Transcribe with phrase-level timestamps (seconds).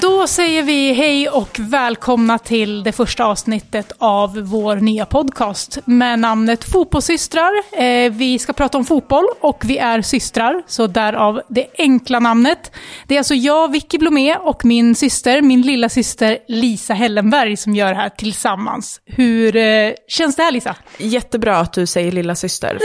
[0.00, 6.18] Då säger vi hej och välkomna till det första avsnittet av vår nya podcast med
[6.18, 7.52] namnet Fotbollssystrar.
[7.72, 12.72] Eh, vi ska prata om fotboll och vi är systrar, så därav det enkla namnet.
[13.06, 17.74] Det är alltså jag, Vicky Blomé, och min syster, min lilla syster Lisa Hellenberg som
[17.74, 19.00] gör det här tillsammans.
[19.06, 20.76] Hur eh, känns det här Lisa?
[20.98, 22.78] Jättebra att du säger lilla syster,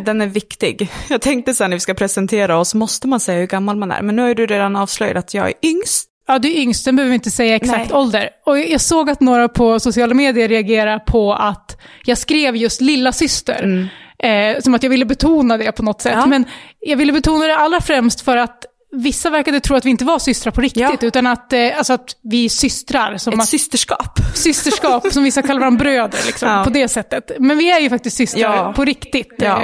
[0.04, 0.90] den är viktig.
[1.08, 4.02] Jag tänkte sen när vi ska presentera oss, måste man säga hur gammal man är?
[4.02, 6.09] Men nu har du redan avslöjat att jag är yngst.
[6.30, 7.98] Ja, du är yngst, den behöver vi inte säga exakt Nej.
[7.98, 8.28] ålder.
[8.46, 13.12] Och jag såg att några på sociala medier reagerade på att jag skrev just lilla
[13.12, 13.88] syster.
[14.18, 16.12] Eh, som att jag ville betona det på något sätt.
[16.16, 16.26] Ja.
[16.26, 16.44] Men
[16.80, 20.18] jag ville betona det allra främst för att vissa verkade tro att vi inte var
[20.18, 20.82] systrar på riktigt.
[20.82, 20.96] Ja.
[21.00, 23.16] Utan att, eh, alltså att vi är systrar.
[23.16, 24.18] Som Ett att, systerskap.
[24.34, 26.18] systerskap, som vissa kallar varandra bröder.
[26.26, 26.64] Liksom, Ja.
[26.64, 27.30] På det sättet.
[27.38, 29.42] Men vi är ju faktiskt systrar på riktigt.
[29.42, 29.58] Eh,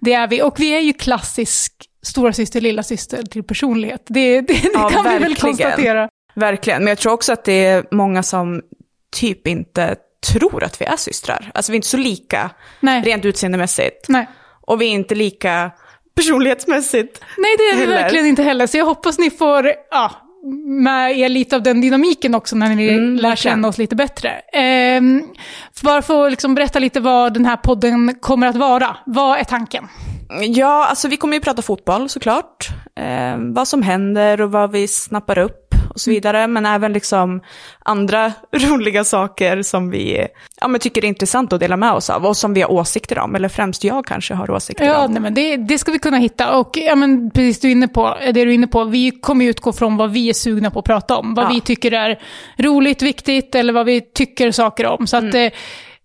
[0.00, 0.42] det är vi.
[0.42, 1.72] Och vi är ju klassisk
[2.02, 4.02] stora syster, lilla syster till personlighet.
[4.06, 5.36] Det, det, det Ja, kan vi väl verkligen.
[5.36, 6.08] konstatera.
[6.34, 8.62] Verkligen, men jag tror också att det är många som
[9.16, 9.96] typ inte
[10.32, 11.50] tror att vi är systrar.
[11.54, 13.02] Alltså vi är inte så lika Nej.
[13.02, 14.08] rent utseendemässigt.
[14.08, 14.28] Nej.
[14.60, 15.70] Och vi är inte lika
[16.16, 17.20] personlighetsmässigt.
[17.38, 18.02] Nej, det är vi Heller.
[18.02, 18.66] verkligen inte heller.
[18.66, 20.10] Så jag hoppas ni får ja,
[20.66, 23.36] med er lite av den dynamiken också när ni Mm, lär verkligen.
[23.36, 24.30] känna oss lite bättre.
[24.52, 25.22] Ehm,
[25.82, 28.96] bara för att liksom berätta lite vad den här podden kommer att vara.
[29.06, 29.88] Vad är tanken?
[30.42, 32.68] Ja, alltså vi kommer ju prata fotboll såklart.
[32.96, 36.46] Eh, vad som händer och vad vi snappar upp och så vidare.
[36.46, 37.40] Men även liksom
[37.78, 40.26] andra roliga saker som vi
[40.60, 42.26] ja, men tycker är intressant att dela med oss av.
[42.26, 43.34] Och som vi har åsikter om.
[43.34, 45.12] Eller främst jag kanske har åsikter Ja, om.
[45.12, 46.56] nej, men det, det ska vi kunna hitta.
[46.58, 49.72] Och ja, men precis du inne på, det du är inne på, vi kommer utgå
[49.72, 51.34] från vad vi är sugna på att prata om.
[51.34, 51.48] Vad Ja.
[51.54, 52.18] vi tycker är
[52.58, 55.06] roligt, viktigt eller vad vi tycker saker om.
[55.06, 55.46] Så att, eh,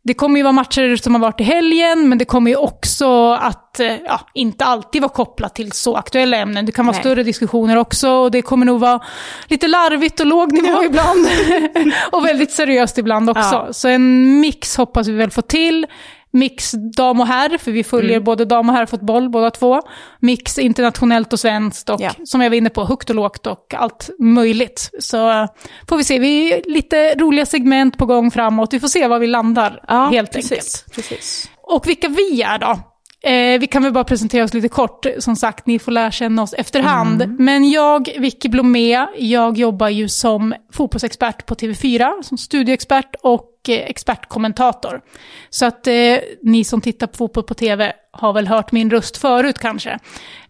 [0.06, 3.34] det kommer ju vara matcher som har varit i helgen, men det kommer ju också
[3.34, 6.66] att eh, ja, inte alltid vara kopplat till så aktuella ämnen.
[6.66, 7.02] Det kan vara Nej.
[7.02, 8.99] större diskussioner också och det kommer nog vara
[9.48, 11.27] lite larvigt och låg nivå ibland.
[12.11, 13.66] och väldigt seriöst ibland också.
[13.67, 13.73] Ja.
[13.73, 15.88] Så en mix hoppas vi väl få till.
[16.36, 18.23] Mix dam och herr, för vi följer Mm.
[18.23, 19.82] både dam och herrfotboll båda två.
[20.20, 22.12] Mix internationellt och svenskt och Ja.
[22.26, 24.90] som jag var inne på, högt och lågt och allt möjligt.
[25.00, 25.46] Så eh,
[25.90, 28.73] får vi se, vi är lite roliga segment på gång framåt.
[28.73, 30.86] Vi får se var vi landar Ja, helt precis, enkelt.
[30.96, 31.50] Precis.
[31.62, 32.80] Och vilka vi är då?
[33.25, 35.05] Eh, vi kan väl bara presentera oss lite kort.
[35.19, 37.21] Som sagt, ni får lära känna oss efterhand.
[37.21, 37.36] Mm.
[37.39, 43.75] Men jag, Vicky Blomé, jag jobbar ju som fotbollsexpert på TV4, som studieexpert och eh,
[43.75, 45.02] expertkommentator.
[45.49, 49.17] Så att eh, ni som tittar på fotboll på TV har väl hört min röst
[49.17, 49.99] förut kanske.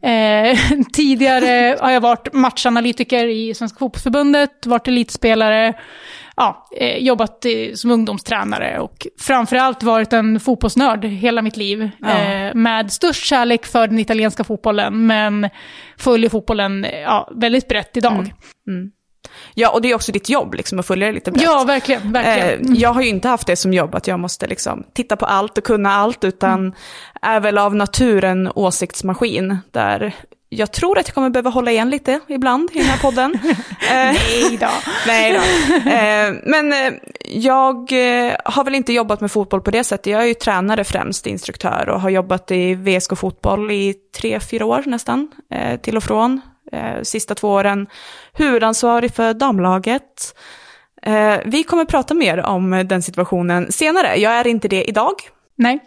[0.02, 0.60] Eh,
[0.94, 5.74] tidigare har jag varit matchanalytiker i Svenska Fotbollförbundet, varit elitspelare,
[6.38, 11.90] ja, eh, jobbat eh, som ungdomstränare och framförallt varit en fotbollsnörd hela mitt liv.
[12.00, 12.10] Ja.
[12.10, 15.50] Eh, med störst kärlek för den italienska fotbollen, men
[15.98, 18.34] följer fotbollen ja, väldigt brett idag.
[19.54, 21.44] Ja, och det är också ditt jobb liksom, att följa det lite brett.
[21.44, 22.12] Ja, verkligen.
[22.12, 22.74] verkligen.
[22.76, 25.26] Eh, jag har ju inte haft det som jobb, att jag måste liksom titta på
[25.26, 26.74] allt och kunna allt, utan Mm.
[27.22, 30.16] är väl av natur en åsiktsmaskin, där
[30.50, 33.40] jag tror att jag kommer behöva hålla igen lite ibland i den här podden.
[33.92, 34.68] Eh, Nej då.
[35.08, 35.40] Nej då.
[35.90, 36.94] Eh, men eh,
[37.26, 37.92] jag
[38.46, 40.06] har väl inte jobbat med fotboll på det sättet.
[40.06, 44.66] Jag är ju tränare främst, instruktör och har jobbat i VSK fotboll i tre, fyra
[44.66, 45.32] år nästan,
[45.82, 46.42] till och från.
[47.04, 47.88] Sista två åren
[48.34, 50.36] huvudansvarig för damlaget.
[51.46, 54.16] Vi kommer prata mer om den situationen senare.
[54.16, 55.14] Jag är inte det idag.
[55.58, 55.80] Nej,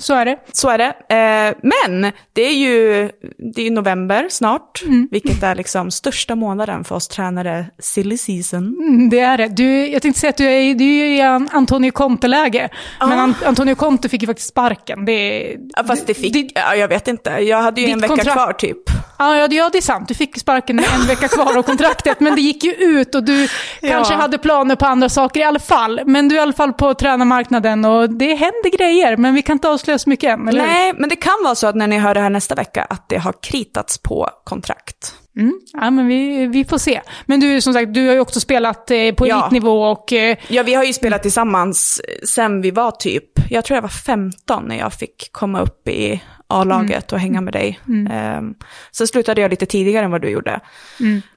[0.00, 0.38] så är det.
[0.52, 0.86] Så är det.
[1.14, 3.10] Eh, men det är ju
[3.54, 8.76] det är november snart, vilket är liksom största månaden för oss tränare, silly season.
[8.78, 9.48] Mm, Det är det.
[9.48, 12.68] Du, jag tänkte säga att du är, du är i An- Antonio Conte-läge.
[13.00, 15.04] Men An- Antonio Conte fick ju faktiskt sparken.
[15.04, 18.14] Det, Ja, fast det fick, det- ja, jag vet inte, jag hade ju en vecka
[18.16, 18.78] kontrakt- kvar typ.
[19.18, 20.08] Ja, ja, det- ja, det är sant.
[20.08, 23.48] Du fick sparken en vecka kvar av kontraktet, men det gick ju ut och du
[23.80, 26.00] kanske hade planer på andra saker i alla fall.
[26.06, 29.52] Men du är i alla fall på tränarmarknaden och det händer grejer, men vi kan
[29.56, 30.66] inte avslöja så mycket än, eller?
[30.66, 33.08] Nej, men det kan vara så att när ni hör det här nästa vecka att
[33.08, 35.14] det har kritats på kontrakt.
[35.38, 35.60] Mm.
[35.72, 37.00] Ja, men vi, vi får se.
[37.26, 39.40] Men du, som sagt, du har ju också spelat eh, på Ja.
[39.40, 40.12] elitnivå och...
[40.12, 42.00] Eh, Ja, vi har ju spelat tillsammans
[42.34, 46.22] sen vi var typ, jag tror jag var 15 när jag fick komma upp i
[46.48, 47.80] A-laget och hänga med dig.
[47.88, 48.54] Um,
[48.92, 50.60] sen slutade jag lite tidigare än vad du gjorde.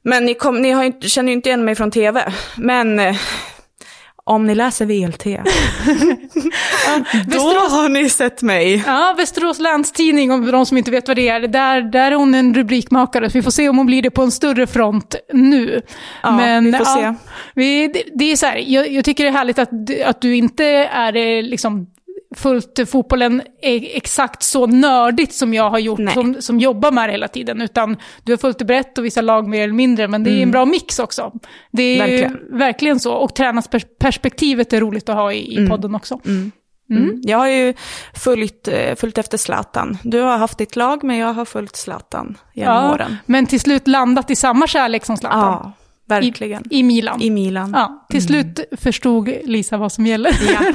[0.02, 2.34] Men ni, kom, ni har känner ju inte igen mig från tv.
[2.58, 3.16] Men eh,
[4.30, 5.24] om ni läser VLT,
[7.26, 8.84] då har ni sett mig.
[8.88, 12.36] Ja, Västerås Länstidning, om de som inte vet vad det är, där, där är hon
[12.36, 13.30] en rubrikmakare.
[13.30, 15.82] Så vi får se om hon blir det på en större front nu.
[16.24, 17.14] Ja, vi får se.
[17.54, 19.70] Vi, det, det är så här, jag, jag tycker det är härligt att,
[20.06, 21.88] att du inte är eh, liksom
[22.36, 26.14] fullt fotbollen exakt så nördigt som jag har gjort, Nej.
[26.14, 27.62] som, som jobbar med det hela tiden.
[27.62, 30.44] Utan du har följt det brett och vissa lag mer eller mindre, men det är
[30.44, 31.32] en bra mix också.
[31.72, 33.00] Det är verkligen, Verkligen.
[33.00, 33.14] så.
[33.14, 36.20] Och tränarperspektivet är roligt att ha i, i podden också.
[36.26, 37.22] Mm.
[37.24, 37.74] Jag har ju
[38.16, 39.98] följt, eh, följt efter Zlatan.
[40.04, 43.18] Du har haft ditt lag, men jag har följt Zlatan genom Ja, åren.
[43.26, 45.40] men till slut landat i samma kärlek som Zlatan.
[45.40, 45.72] Ja,
[46.08, 46.64] verkligen.
[46.70, 47.22] I, I Milan.
[47.22, 47.72] I Milan.
[47.76, 50.32] Ja, till slut förstod Lisa vad som gäller.
[50.54, 50.60] Ja.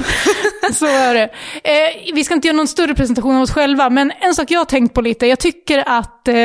[0.73, 1.29] Så är det.
[1.63, 4.59] Eh, vi ska inte göra någon större presentation av oss själva, men en sak jag
[4.59, 6.35] har tänkt på lite, jag tycker att eh,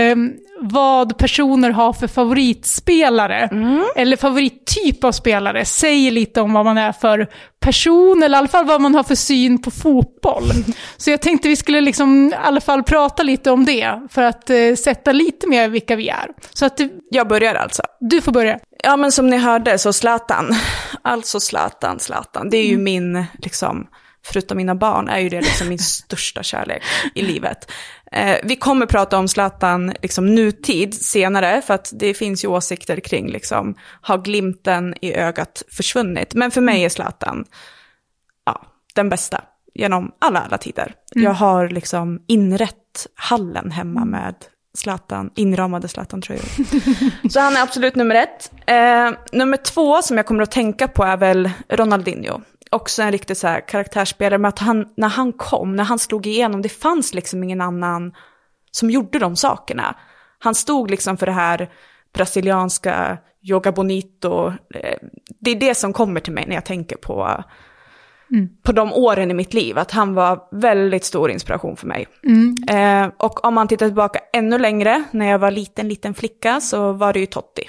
[0.60, 3.48] vad personer har för favoritspelare,
[3.96, 7.28] eller favorittyp av spelare, säger lite om vad man är för
[7.60, 10.44] person, eller i alla fall vad man har för syn på fotboll.
[10.96, 14.50] Så jag tänkte vi skulle liksom i alla fall prata lite om det, för att
[14.50, 16.26] eh, sätta lite mer vilka vi är.
[16.54, 16.80] Så att
[17.10, 17.82] Jag börjar alltså.
[18.00, 18.58] du får börja.
[18.82, 20.54] Ja, men som ni hörde så Zlatan.
[21.02, 22.50] Alltså Zlatan, Zlatan.
[22.50, 23.86] Det är ju min, liksom,
[24.24, 26.82] förutom mina barn, är ju det liksom min största kärlek
[27.14, 27.70] i livet.
[28.12, 33.00] Eh, vi kommer prata om Zlatan liksom nutid senare, för att det finns ju åsikter
[33.00, 36.34] kring, liksom, har glimten i ögat försvunnit?
[36.34, 37.44] Men för mig är Zlatan,
[38.44, 38.62] ja,
[38.94, 39.44] den bästa
[39.74, 40.94] genom alla, alla tider.
[41.14, 44.34] Jag har liksom inrett hallen hemma med
[44.78, 47.28] Zlatan, inramade Zlatan-tröjor.
[47.28, 48.52] Så han är absolut nummer ett.
[48.66, 52.40] Eh, nummer två som jag kommer att tänka på är väl Ronaldinho.
[52.70, 56.26] Också en riktig så här karaktärsspelare med att han, när han kom, när han slog
[56.26, 58.12] igenom, det fanns liksom ingen annan
[58.70, 59.96] som gjorde de sakerna.
[60.38, 61.70] Han stod liksom för det här
[62.14, 64.52] brasilianska yoga bonito.
[64.74, 64.98] Eh,
[65.40, 67.44] det är det som kommer till mig när jag tänker på,
[68.62, 69.78] på de åren i mitt liv.
[69.78, 72.06] Att han var väldigt stor inspiration för mig.
[72.70, 76.92] Eh, och om man tittar tillbaka ännu längre, när jag var liten, liten flicka, så
[76.92, 77.62] var det ju Totti.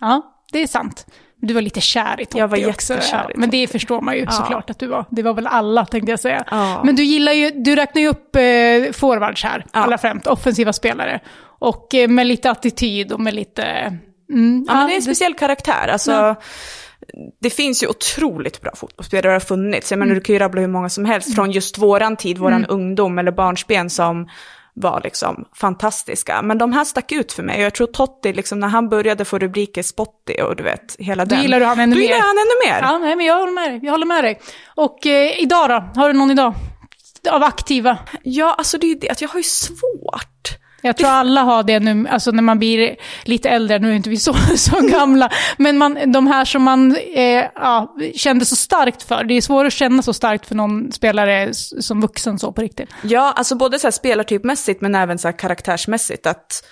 [0.00, 0.22] Ja,
[0.52, 1.06] det är sant.
[1.40, 2.94] Du var lite kär i Totti Jag var också.
[2.94, 3.30] jättekär ja.
[3.34, 4.30] i Men det förstår man ju Ja.
[4.30, 5.04] såklart att du var.
[5.10, 6.44] Det var väl alla tänkte jag säga.
[6.50, 6.80] Ja.
[6.84, 9.80] Men du gillar ju, du räknar ju upp eh, forwards här, Ja.
[9.80, 11.20] allra främst, offensiva spelare.
[11.60, 13.62] Och eh, med lite attityd och med lite...
[14.32, 15.88] Mm, Ja, men det är en speciell karaktär.
[15.92, 16.34] Alltså.
[17.40, 19.90] Det finns ju otroligt bra fotbollsspelare, det har funnits.
[19.90, 22.64] Jag menar, du kan ju rabbla hur många som helst från just våran tid, våran
[22.66, 24.28] ungdom eller barnsben som
[24.74, 26.42] var liksom fantastiska.
[26.42, 27.56] Men de här stack ut för mig.
[27.56, 31.24] Och jag tror Totti, liksom, när han började få rubriker Spotty och du vet, hela
[31.24, 31.42] Då den.
[31.42, 32.02] gillar du han ännu mer.
[32.02, 32.80] gillar han ännu mer.
[32.82, 33.80] Ja, nej, men jag håller med dig.
[33.82, 34.40] Jag håller med dig.
[34.66, 36.00] Och eh, idag då?
[36.00, 36.54] Har du någon idag?
[37.30, 37.98] Av aktiva?
[38.22, 40.37] Ja, alltså det är ju det att jag har ju svårt.
[40.88, 44.10] Jag tror alla har det nu, alltså när man blir lite äldre, nu är inte
[44.10, 49.02] vi så, så gamla, men man, de här som man eh, ja, kände så starkt
[49.02, 52.62] för, det är svårt att känna så starkt för någon spelare som vuxen så på
[52.62, 52.88] riktigt.
[53.02, 56.26] Ja, alltså både så här spelartypmässigt men även så här karaktärsmässigt.
[56.26, 56.64] Att,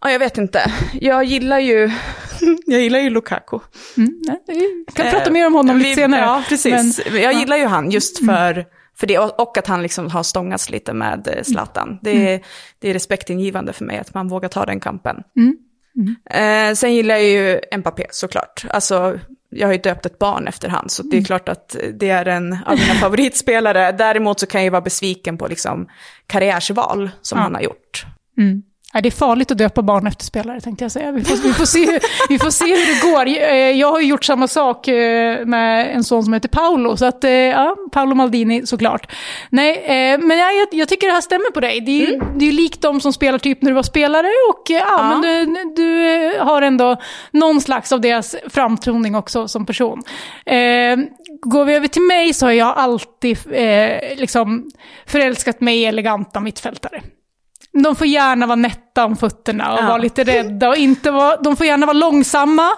[0.00, 0.72] ja, jag vet inte.
[0.92, 1.90] Jag gillar ju,
[2.66, 3.58] jag gillar ju Lukaku.
[3.96, 6.20] Mm, nej, vi kan prata mer om honom Eh, lite senare.
[6.20, 7.00] Ja, precis.
[7.06, 7.40] Men, jag ja.
[7.40, 8.66] gillar ju han just för,
[8.98, 11.98] för det och, att han liksom har stångats lite med eh, Zlatan.
[12.02, 12.26] Det, Mm.
[12.26, 12.40] är-
[12.78, 15.16] det är respektingivande för mig att man vågar ta den kampen.
[15.36, 15.56] Mm.
[16.70, 18.64] Eh, sen gillar jag ju Mbappé såklart.
[18.70, 19.18] Alltså,
[19.50, 21.20] jag har ju döpt ett barn efter han, så det Mm.
[21.22, 23.92] är klart att det är en av mina favoritspelare.
[23.92, 25.88] Däremot så kan jag ju vara besviken på liksom
[26.26, 27.42] karriärsval som Ja.
[27.42, 28.06] han har gjort.
[28.90, 28.98] Mm.
[28.98, 31.12] Ja, det är farligt att döpa barn efter spelare tänkte jag säga.
[31.12, 31.98] Vi får, vi får, se,
[32.28, 33.26] vi får se hur det går.
[33.26, 36.96] Eh, Jag har ju gjort samma sak eh, med en son som heter Paolo.
[36.96, 39.12] Så att, eh, ja, Paolo Maldini såklart.
[39.50, 39.84] Nej,
[40.18, 41.80] men jag, jag, tycker det här stämmer på dig.
[41.80, 44.26] Det är, ju- det är likt de som spelar typ när du var spelare.
[44.50, 45.18] Och ja, Ja.
[45.18, 46.96] men du, du har ändå
[47.30, 50.02] någon slags av deras framtoning också som person.
[50.46, 50.96] Eh,
[51.42, 54.70] går vi över till mig så har jag alltid eh, liksom
[55.06, 57.02] förälskat mig i eleganta mittfältare.
[57.82, 59.86] De får gärna vara nätta om fötterna och Ja.
[59.86, 62.70] vara lite rädda och inte vara, de får gärna vara långsamma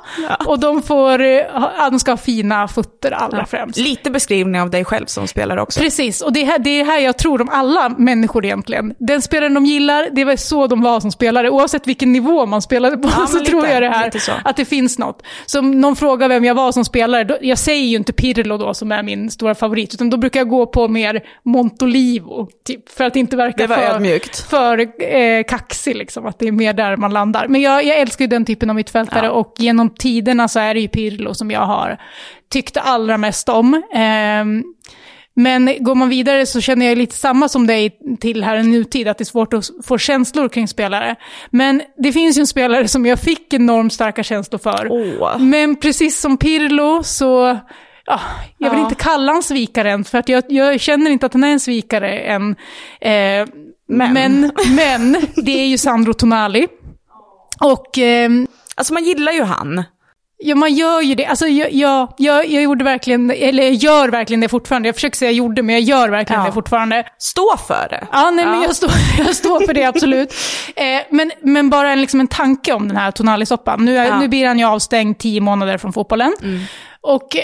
[0.47, 3.79] och de, får, eh, ja, de ska ha fina fötter allra främst.
[3.79, 5.81] Lite beskrivning av dig själv som spelare också.
[5.81, 8.95] Precis, och det är, här, det är här jag tror om alla människor egentligen.
[8.99, 11.51] Den spelaren de gillar, det var så de var som spelare.
[11.51, 14.41] Oavsett vilken nivå man spelade på Ja, så men tror lite, jag det här, lite
[14.45, 15.23] att det finns något.
[15.47, 18.57] Så om någon frågar vem jag var som spelare, då, jag säger ju inte Pirlo
[18.57, 22.89] då som är min stora favorit, utan då brukar jag gå på mer Montolivo, typ,
[22.89, 23.75] för att inte verka för,
[24.49, 24.79] för
[25.15, 27.49] eh, kaxig, liksom, att det är mer där man landar.
[27.49, 29.33] Men jag, jag älskar ju den typen av mittfältare Ja.
[29.33, 31.99] och genom tiderna så är det ju Pirlo som jag har
[32.53, 33.83] tyckt allra mest om.
[33.95, 34.65] Ehm,
[35.35, 39.09] men går man vidare så känner jag lite samma som dig till här i nutid,
[39.09, 41.17] att det är svårt att få känslor kring spelare.
[41.51, 44.89] Men det finns ju en spelare som jag fick enormt starka känslor för.
[44.91, 45.39] Åh.
[45.39, 47.59] Men precis som Pirlo så,
[48.07, 48.21] ja,
[48.59, 48.85] jag vill Ja.
[48.85, 51.61] inte kalla han svikare än, för att jag, jag känner inte att han är en
[51.61, 52.57] svikare än.
[53.01, 53.47] Eh,
[53.91, 54.13] Men.
[54.13, 54.53] men.
[54.77, 56.67] men, det är ju Sandro Tonali.
[57.61, 59.85] Och ehm, Alltså man gillar ju han.
[60.43, 61.27] Ja, man gör ju det.
[61.27, 64.89] Alltså, jag, jag, jag, jag gjorde verkligen, eller jag gör verkligen det fortfarande.
[64.89, 66.47] Jag försöker säga gjorde, men jag gör verkligen Ja.
[66.47, 67.05] det fortfarande.
[67.19, 68.07] Stå för det.
[68.13, 68.63] Ja, nej, men Ja.
[68.65, 70.35] jag står, jag står för det absolut.
[70.77, 73.85] Eh, men, men bara en, liksom en tanke om den här Tonali-soppan.
[73.85, 74.21] Nu, är- Ja.
[74.21, 76.33] nu blir han ju avstängd tio månader från fotbollen.
[77.01, 77.43] Och eh,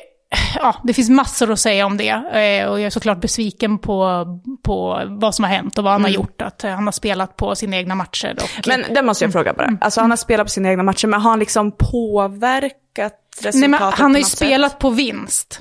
[0.54, 2.08] ja, det finns massor att säga om det.
[2.08, 4.24] Eh, och jag är såklart besviken på,
[4.62, 6.42] på vad som har hänt och vad han har gjort.
[6.42, 8.36] Att eh, han har spelat på sina egna matcher.
[8.42, 9.78] Och, Men det måste jag fråga bara.
[9.80, 13.68] Alltså han har spelat på sina egna matcher, men har han liksom påverkat resultatet nej,
[13.68, 14.38] men han har ju något sätt?
[14.38, 15.60] spelat på vinst.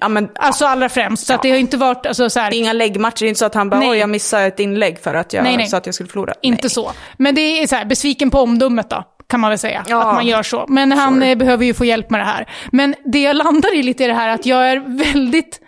[0.00, 1.26] Ja, men Alltså allra främst.
[1.26, 3.28] Så att det har inte varit, alltså, så här, det är inga läggmatcher, det är
[3.28, 3.90] inte så att han bara Nej.
[3.90, 5.66] oj jag missade ett inlägg för att jag Nej, nej.
[5.66, 6.34] sa att jag skulle förlora.
[6.42, 6.70] Inte nej.
[6.70, 6.92] så.
[7.16, 9.84] Men det är så här, besviken på omdömet då, kan man väl säga.
[9.88, 10.02] Ja.
[10.08, 10.64] Att man gör så.
[10.68, 11.30] Men han Sure.
[11.30, 12.48] eh, behöver ju få hjälp med det här.
[12.72, 15.60] Men det jag landar i lite är det här att jag är väldigt,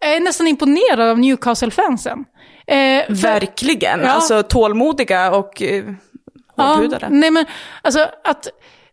[0.00, 2.24] jag är nästan imponerad av Newcastle-fansen.
[2.66, 4.08] Eh, Verkligen, Ja.
[4.08, 5.84] alltså tålmodiga och eh,
[6.56, 7.08] hårdhudade.
[7.10, 7.44] nej men,
[7.82, 8.48] alltså att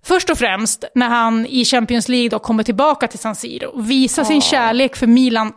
[0.06, 3.90] först och främst när han i Champions League då kommer tillbaka till San Siro och
[3.92, 5.54] visar sin kärlek för Milan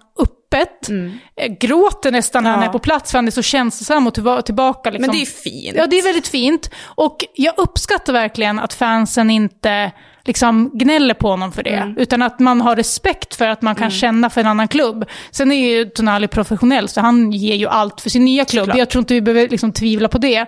[0.55, 0.89] öppet,
[1.37, 2.65] eh, gråter nästan när han Mm.
[2.65, 2.69] Ja.
[2.71, 4.91] är på plats för han är så känslosam och tillba- tillbaka.
[4.91, 5.07] Liksom.
[5.07, 5.77] Men det är fint.
[5.77, 6.71] Ja, det är väldigt fint.
[6.85, 9.93] Och jag uppskattar verkligen att fansen inte
[10.25, 11.71] liksom gnäller på honom för det.
[11.71, 11.99] Mm.
[11.99, 15.05] Utan att man har respekt för att man kan känna för en annan klubb.
[15.31, 18.63] Sen är ju Tonali professionell, så han ger ju allt för sin nya klubb.
[18.63, 18.79] Såklart.
[18.79, 20.47] Jag tror inte vi behöver liksom tvivla på det.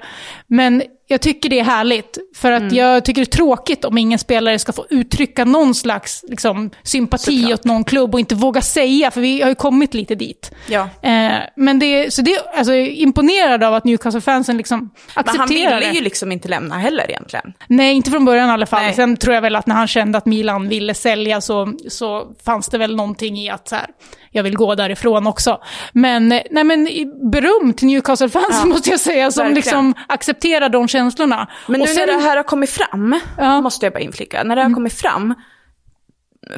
[0.57, 2.19] Men jag tycker det är härligt.
[2.37, 2.75] För att Mm.
[2.75, 7.41] jag tycker det är tråkigt om ingen spelare ska få uttrycka någon slags liksom, sympati
[7.43, 7.59] Såklart.
[7.61, 10.51] åt någon klubb och inte våga säga, för vi har ju kommit lite dit.
[10.69, 10.89] Ja.
[11.03, 15.41] Eh, men det, så det, alltså, jag är imponerad av att Newcastle-fansen liksom Men han
[15.41, 15.99] accepterar ville det.
[15.99, 17.53] ju liksom inte lämna heller egentligen.
[17.69, 18.83] Nej, inte från början i alla fall.
[18.83, 18.95] Nej.
[18.95, 22.69] Sen tror jag väl att när han kände att Milan ville sälja så, så fanns
[22.69, 23.87] det väl någonting i att så här,
[24.35, 25.61] jag vill gå därifrån också.
[25.93, 26.89] Men, eh, nej, men
[27.31, 29.55] beröm till Newcastle-fansen Ja, måste jag säga, som verkligen.
[29.55, 31.49] liksom accepterar de känslorna.
[31.69, 33.45] Men nu sen- när det här har kommit fram, Ja.
[33.45, 33.63] Mm.
[33.63, 35.35] måste jag bara inflika, när det har kommit fram,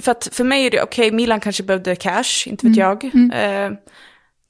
[0.00, 3.30] för att för mig är det, okej, Milan kanske behövde cash, inte vet Mm.
[3.32, 3.64] jag.
[3.64, 3.70] Eh,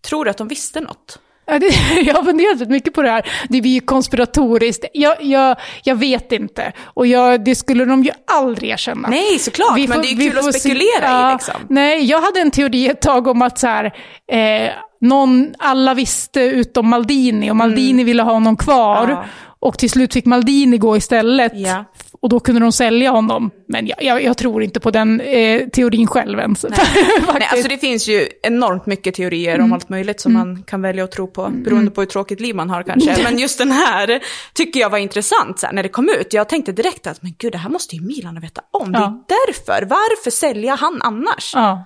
[0.09, 1.18] tror du att de visste något?
[1.47, 1.55] Ja,
[2.03, 3.26] jag har funderat rätt mycket på det här.
[3.49, 4.85] Det blir ju konspiratoriskt.
[4.93, 6.73] Jag, jag, jag vet inte.
[6.85, 9.09] Och jag, det skulle de ju aldrig erkänna.
[9.09, 11.55] Nej, såklart, Vi men får- det är ju kul att se- spekulera ja, i liksom.
[11.69, 13.85] Nej, jag hade en teori ett tag om att så här,
[14.33, 19.05] eh, någon, alla visste utom Maldini och Maldini ville ha honom kvar.
[19.05, 19.11] Mm.
[19.11, 19.25] Ja.
[19.61, 21.53] Och till slut fick Maldini gå istället.
[21.55, 21.85] Ja.
[22.21, 23.51] Och då kunde de sälja honom.
[23.69, 26.63] Men jag, jag, jag tror inte på den eh, teorin själv ens.
[26.69, 26.73] Nej,
[27.27, 27.53] Faktiskt.
[27.53, 29.65] alltså det finns ju enormt mycket teorier Mm.
[29.65, 32.55] om allt möjligt som man kan välja att tro på, beroende på hur tråkigt liv
[32.55, 33.17] man har kanske.
[33.25, 34.21] Men just den här
[34.55, 36.33] tycker jag var intressant så här, när det kom ut.
[36.33, 38.93] Jag tänkte direkt att, men gud, det här måste ju Milan veta om.
[38.93, 39.25] Det är Ja.
[39.47, 39.87] därför.
[39.87, 41.53] Varför sälja han annars?
[41.55, 41.85] Ja.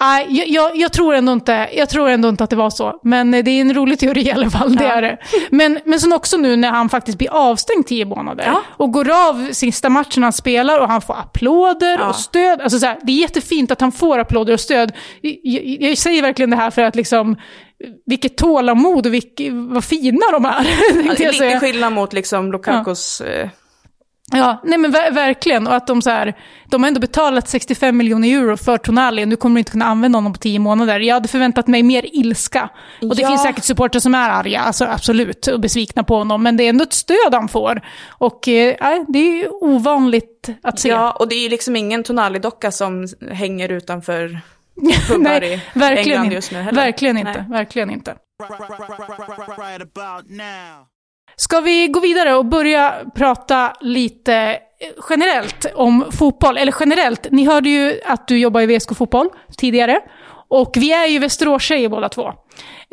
[0.00, 3.00] Nej, jag, jag, tror ändå inte, jag tror ändå inte att det var så.
[3.02, 4.90] Men eh, det är en rolig teori i alla fall, det Ja.
[4.92, 5.18] är det.
[5.50, 8.62] Men, men sen också nu när han faktiskt blir avstängd tio månader Ja.
[8.68, 12.08] och går av sista matchen han spelar och han får applåder Ja.
[12.08, 12.60] och stöd.
[12.60, 14.92] Alltså så här, det är jättefint att han får applåder och stöd.
[15.20, 17.36] Jag, jag, säger verkligen det här för att liksom,
[18.06, 20.66] vilket tålamod och vilket, vad fina de är.
[21.22, 23.20] jag Lite skillnad mot liksom Lukakos...
[23.20, 23.48] eh,
[24.32, 25.66] Ja, nej men ver- verkligen.
[25.66, 26.34] Och att de så här,
[26.66, 29.84] de har ändå betalat 65 miljoner euro för Tonali och nu kommer de inte kunna
[29.84, 31.00] använda honom på tio månader.
[31.00, 32.68] Jag hade förväntat mig mer ilska.
[33.02, 33.28] Och det Ja.
[33.28, 36.42] finns säkert supportrar som är arga, alltså absolut, och besvikna på honom.
[36.42, 37.80] Men det är ändå ett stöd han får.
[38.08, 38.74] Och eh,
[39.08, 40.88] det är ju ovanligt att se.
[40.88, 44.40] Ja, och det är ju liksom ingen Tonali-docka som hänger utanför
[45.08, 46.82] pubbar nej, i verkligen England just nu heller.
[46.82, 47.32] Verkligen inte.
[47.32, 47.44] Nej.
[47.58, 48.14] Verkligen inte.
[49.58, 50.86] Right about now.
[51.40, 54.58] Ska vi gå vidare och börja prata lite eh,
[55.10, 56.56] generellt om fotboll?
[56.56, 60.00] Eller generellt, ni hörde ju att du jobbar i VSK Fotboll tidigare.
[60.48, 62.32] Och vi är ju Västerås-tjejer båda två.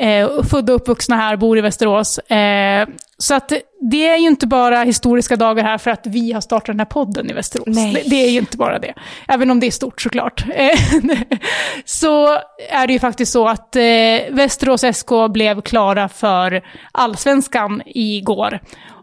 [0.00, 2.18] Eh, födda och uppvuxna här, bor i Västerås.
[2.18, 2.88] Eh,
[3.18, 3.52] så att
[3.90, 6.86] det är ju inte bara historiska dagar här för att vi har startat den här
[6.86, 7.66] podden i Västerås.
[7.66, 7.94] Nej.
[7.94, 8.94] Det, det är ju inte bara det.
[9.28, 10.44] Även om det är stort såklart.
[10.54, 10.78] Eh,
[11.84, 12.26] så
[12.70, 13.82] är det ju faktiskt så att eh,
[14.30, 16.62] Västerås SK blev klara för
[16.92, 18.60] allsvenskan igår.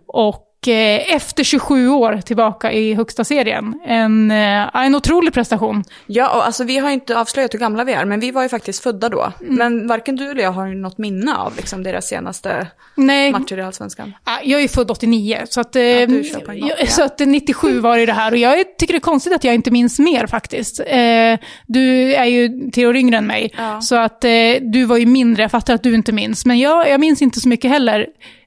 [0.08, 3.80] Och eh, efter 27 år tillbaka i högsta serien.
[3.86, 5.84] En, eh, en otrolig prestation.
[6.06, 8.50] Ja, och alltså vi har inte avslöjat hur gamla vi är, men vi var ju
[8.50, 9.32] faktiskt födda då.
[9.42, 9.56] Mm.
[9.56, 13.62] Men varken du eller jag har något minne av liksom, deras senaste Nej, matcher i
[13.62, 14.14] Allsvenskan.
[14.26, 16.24] Ja, Jag är född 89, så att, eh, en gång,
[16.58, 16.88] jag- ja.
[16.88, 18.32] så att 97 var det det här.
[18.32, 20.80] Och jag tycker det är konstigt att jag inte minns mer faktiskt.
[20.80, 23.82] Eh, du är ju tre år yngre än mig, Ja.
[23.82, 24.32] så att eh,
[24.62, 25.42] du var ju mindre.
[25.44, 28.00] Jag fattar att du inte minns, men jag, jag minns inte så mycket heller.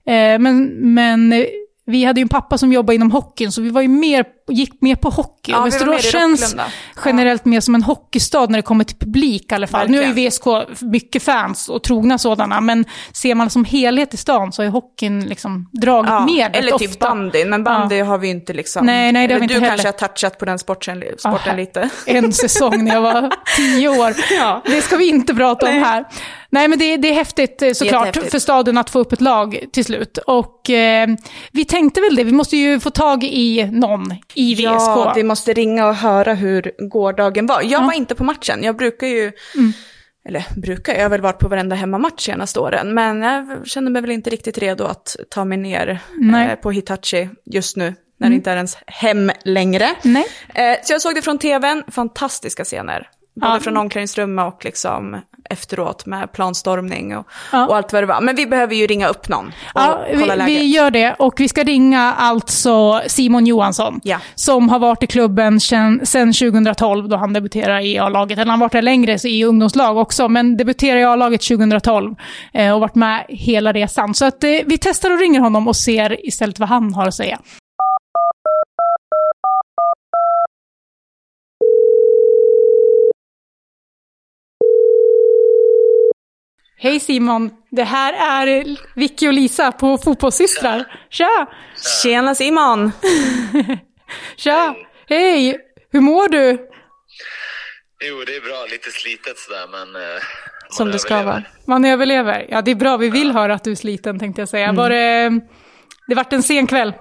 [0.06, 1.44] Eh, men, men eh,
[1.88, 4.82] vi hade ju en pappa som jobbade inom hockeyn, så vi var ju mer gick
[4.82, 5.52] mer på hockey.
[5.52, 6.56] Ja, och Västerås känns
[7.04, 9.88] generellt mer som en hockeystad när det kommer till publik i alla fall.
[9.88, 10.16] Nu Verkligen.
[10.16, 14.52] har ju VSK mycket fans och trogna sådana, men ser man som helhet i stan
[14.52, 17.08] så har ju hockeyn liksom dragit Ja, med rätt eller typ ofta.
[17.08, 18.86] bandyn, men bandy har vi inte liksom...
[18.86, 19.82] Nej, nej, det har vi inte du heller.
[19.82, 21.88] kanske har touchat på den sporten, sporten Ah, lite.
[22.06, 24.14] En säsong när jag var tio år.
[24.38, 24.62] Ja.
[24.66, 25.80] Det ska vi inte prata om Nej.
[25.82, 26.04] här.
[26.50, 29.58] Nej, men det, det är häftigt eh, såklart för staden att få upp ett lag
[29.72, 30.18] till slut.
[30.26, 31.08] Och eh,
[31.52, 34.64] vi tänkte väl det, vi måste ju få tag i någon i VSK.
[34.64, 37.62] Ja, vi måste ringa och höra hur gårdagen var.
[37.62, 39.32] Jag var inte på matchen, jag brukar ju...
[39.54, 39.72] Mm.
[40.28, 42.94] Eller brukar, jag har väl varit på varenda hemmamatch senaste åren.
[42.94, 46.00] Men jag känner mig väl inte riktigt redo att ta mig ner.
[46.16, 46.50] Mm.
[46.50, 47.94] eh, på Hitachi just nu.
[48.20, 49.88] När det inte är ens hem längre.
[50.02, 50.26] Nej.
[50.54, 53.08] Eh, så jag såg det från tvn, fantastiska scener.
[53.40, 53.60] Både Ja.
[53.60, 55.16] från omklädningsrummet och liksom
[55.50, 57.66] efteråt med planstormning och, Ja.
[57.66, 58.20] och allt vad det var.
[58.20, 60.46] Men vi behöver ju ringa upp någon och Ja, kolla vi, läget.
[60.46, 64.00] vi gör det och vi ska ringa alltså Simon Johansson.
[64.04, 64.18] Ja.
[64.34, 66.00] Som har varit i klubben sedan
[66.32, 68.38] 2012 då han debuterade i A-laget.
[68.38, 72.14] Eller han har varit där längre så i ungdomslag också, men debuterade i A-laget 2012
[72.52, 74.14] eh, och varit med hela resan.
[74.14, 77.14] Så att, eh, vi testar och ringer honom och ser istället vad han har att
[77.14, 77.38] säga.
[86.80, 90.84] Hej Simon, det här är Vicky och Lisa på Fotbollssystrar.
[91.10, 91.46] Tja!
[92.02, 92.92] Tjena Simon!
[94.36, 94.74] Tja!
[95.08, 95.58] Hej!
[95.92, 96.58] Hur mår du?
[98.04, 98.66] Jo, det är bra.
[98.70, 100.02] Lite slitet sådär, men...
[100.02, 100.22] Eh,
[100.70, 101.42] Som det ska vara.
[101.66, 102.46] Man överlever.
[102.48, 102.96] Ja, det är bra.
[102.96, 104.72] Vi vill höra att du är sliten tänkte jag säga.
[104.72, 105.40] Var det...
[106.08, 106.92] Det vart en sen kväll.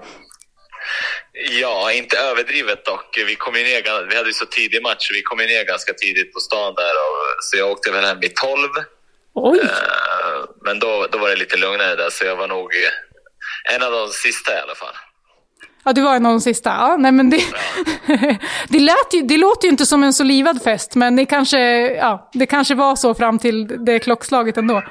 [1.60, 3.18] Ja, inte överdrivet dock.
[3.26, 6.32] Vi kom ner, vi hade ju så tidig match, så vi kom ner ganska tidigt
[6.34, 6.82] på stan där.
[7.04, 8.68] Och, så jag åkte väl hem vid 12.
[9.44, 9.58] Oj!
[9.58, 12.70] Eh, men då, då var det lite lugnare där, så jag var nog
[13.74, 14.94] en av de sista i alla fall.
[15.84, 16.70] Ja, du var en av de sista.
[16.70, 17.36] Ja, nej men det...
[18.68, 21.60] det, lät ju, det låter ju inte som en så livad fest, men det kanske,
[21.94, 24.82] ja, det kanske var så fram till det klockslaget ändå.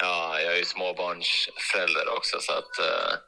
[0.00, 3.18] Ja, jag är ju småbarnsförälder också, så att eh,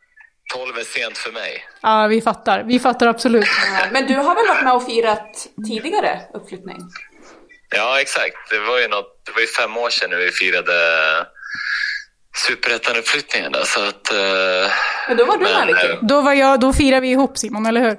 [0.54, 1.64] 12 är sent för mig.
[1.80, 2.62] Ja, vi fattar.
[2.62, 3.49] Vi fattar absolut.
[3.92, 6.76] Men du har väl varit med och firat tidigare uppflyttning?
[7.76, 8.37] Ja, exakt.
[8.50, 10.75] Det var ju, något, det var ju fem år sedan när vi firade
[12.46, 14.12] superettan-uppflyttningen så att...
[14.12, 14.72] eh,
[15.09, 15.87] Men då var du men, Vicky.
[15.87, 17.96] eh, Då, var jag, då firar vi ihop Simon, eller hur?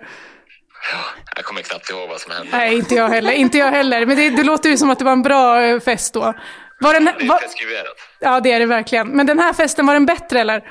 [1.36, 2.58] Jag kommer knappt ihåg vad som hände.
[2.58, 3.32] Nej, inte jag heller.
[3.32, 4.05] Inte jag heller.
[4.05, 6.34] Men det, det låter ju som att det var en bra eh, fest då.
[6.79, 7.95] Var den, Det är var, preskriberat.
[8.19, 9.08] ja, det är det verkligen.
[9.08, 10.63] Men den här festen, var den bättre eller?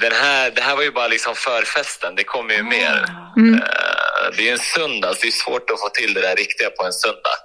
[0.00, 2.96] Den här, det här var ju bara liksom förfesten, det kommer ju mer.
[3.54, 6.36] Eh, det är ju en söndag, så det är svårt att få till det där
[6.36, 7.36] riktiga på en söndag.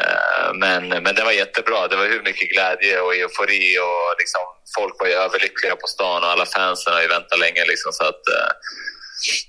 [0.00, 4.42] Eh, men, men det var jättebra, det var hur mycket glädje och eufori och liksom,
[4.78, 7.64] folk var ju överlyckliga på stan och alla fansen har ju väntat länge.
[7.64, 8.50] Liksom, så att, eh,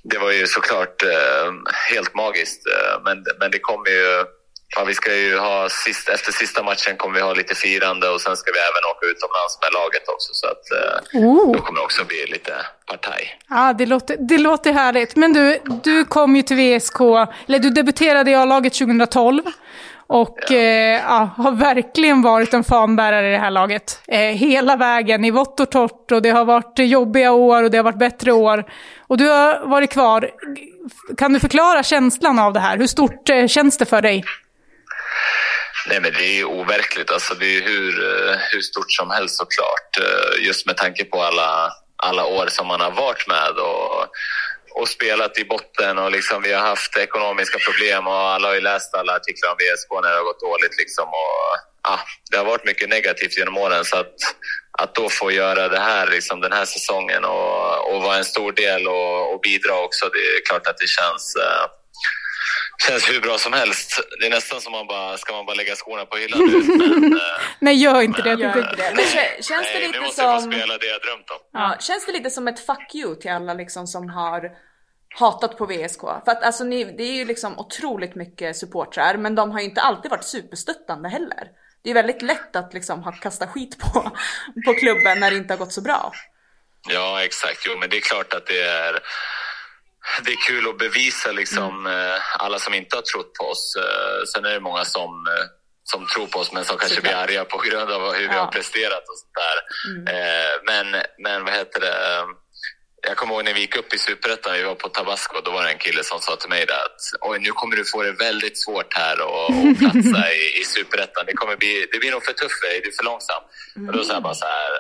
[0.04, 1.04] det var ju såklart
[1.90, 2.62] helt magiskt.
[3.06, 4.26] Men, men det kommer ju...
[4.76, 8.22] Ja, vi ska ju ha sist, efter sista matchen kommer vi ha lite firande och
[8.22, 10.34] sen ska vi även åka utomlands med laget också.
[10.34, 11.54] Så att, eh, Oh.
[11.54, 12.54] då kommer det också bli lite
[12.86, 13.40] partaj.
[13.50, 15.16] Ja, det låter, det låter härligt.
[15.16, 17.00] Men du, du kom ju till VSK,
[17.48, 19.42] eller du debuterade i A-laget 2012.
[20.10, 20.56] Och ja.
[20.56, 24.02] Eh, ja, har verkligen varit en fanbärare i det här laget.
[24.08, 26.12] Eh, hela vägen, i vått och torrt.
[26.12, 28.66] Och det har varit jobbiga år och det har varit bättre år.
[29.08, 30.30] Och du har varit kvar.
[31.18, 32.78] Kan du förklara känslan av det här?
[32.78, 34.24] Hur stort eh, känns det för dig?
[35.86, 37.12] Nej, men det är ju overkligt.
[37.12, 39.98] Alltså, det är ju hur, eh, hur stort som helst såklart.
[39.98, 44.08] Eh, just med tanke på alla, alla år som man har varit med och,
[44.72, 45.98] och spelat i botten.
[45.98, 49.58] Och liksom, vi har haft ekonomiska problem och alla har ju läst alla artiklar om
[49.58, 50.78] VSK när det har gått dåligt.
[50.78, 51.42] Liksom, och,
[51.84, 52.00] ja,
[52.32, 53.86] det har varit mycket negativt genom åren.
[53.86, 54.16] Så att,
[54.80, 58.52] att då få göra det här liksom, den här säsongen och, och vara en stor
[58.52, 61.66] del och, och bidra också, det är klart att det känns eh,
[62.88, 64.00] känns hur bra som helst.
[64.20, 66.78] Det är nästan som man bara, ska man bara lägga skorna på hyllan nu?
[67.00, 67.20] Men,
[67.60, 68.30] Nej, gör inte det.
[68.30, 68.94] Gör inte det.
[68.96, 70.52] Men kä- känns det nej, nu lite måste jag få som...
[70.52, 71.38] spela det jag drömt om.
[71.54, 74.52] Ja, känns det lite som ett fuck you till alla liksom som har
[75.20, 76.02] hatat på VSK?
[76.02, 79.66] För att alltså ni, det är ju liksom otroligt mycket supportrar, men de har ju
[79.66, 81.48] inte alltid varit superstöttande heller.
[81.84, 84.12] Det är väldigt lätt att liksom ha kastat skit på,
[84.66, 86.12] på klubben när det inte har gått så bra.
[86.90, 87.64] Ja, exakt.
[87.66, 89.00] Jo, men det är klart att det är
[90.24, 93.76] det är kul att bevisa liksom, eh, alla som inte har trott på oss.
[93.80, 95.46] Eh, sen är det många som, eh,
[95.84, 98.40] som tror på oss men som kanske blir arga på grund av hur vi Ja.
[98.44, 99.58] har presterat och sånt där.
[100.14, 101.98] Eh, men, men vad heter det?
[103.08, 105.64] Jag kommer ihåg när vi gick upp i Superettan, vi var på Tabasco, då var
[105.64, 108.12] det en kille som sa till mig där att oj, nu kommer du få det
[108.12, 111.26] väldigt svårt här och, och platsa i, i Superettan.
[111.26, 113.44] Det, kommer bli, det blir nog för tufft för dig, du är för långsam.
[113.88, 114.72] Och då sa jag bara så här,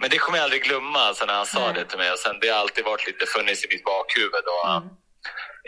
[0.00, 2.12] men det kommer jag aldrig glömma alltså, när han sa det till mig.
[2.12, 4.44] Och sen, det har alltid varit lite funnits i mitt bakhuvud.
[4.54, 4.82] Och,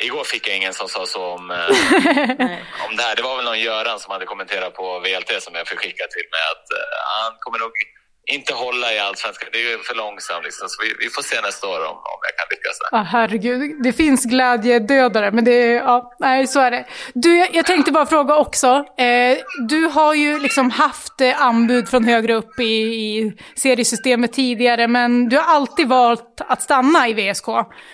[0.06, 1.56] igår fick jag ingen som sa så om, eh,
[2.86, 3.16] om det här.
[3.16, 6.28] Det var väl någon Göran som hade kommenterat på VLT som jag fick skicka till
[6.34, 7.72] mig att eh, han kommer nog
[8.28, 9.48] inte hålla i allsvenskan.
[9.52, 10.68] Det är för långsamt liksom.
[10.68, 12.76] Så vi, vi, får se nästa år om, om jag kan lyckas.
[12.92, 16.84] Ah, herregud, det finns glädjedödare, men det ja, nej så är det.
[17.14, 18.84] Du, jag, jag tänkte bara fråga också.
[18.98, 19.38] Eh,
[19.68, 25.28] du har ju liksom haft eh, anbud från högre upp i, i seriesystemet tidigare, men
[25.28, 27.46] du har alltid valt att stanna i VSK.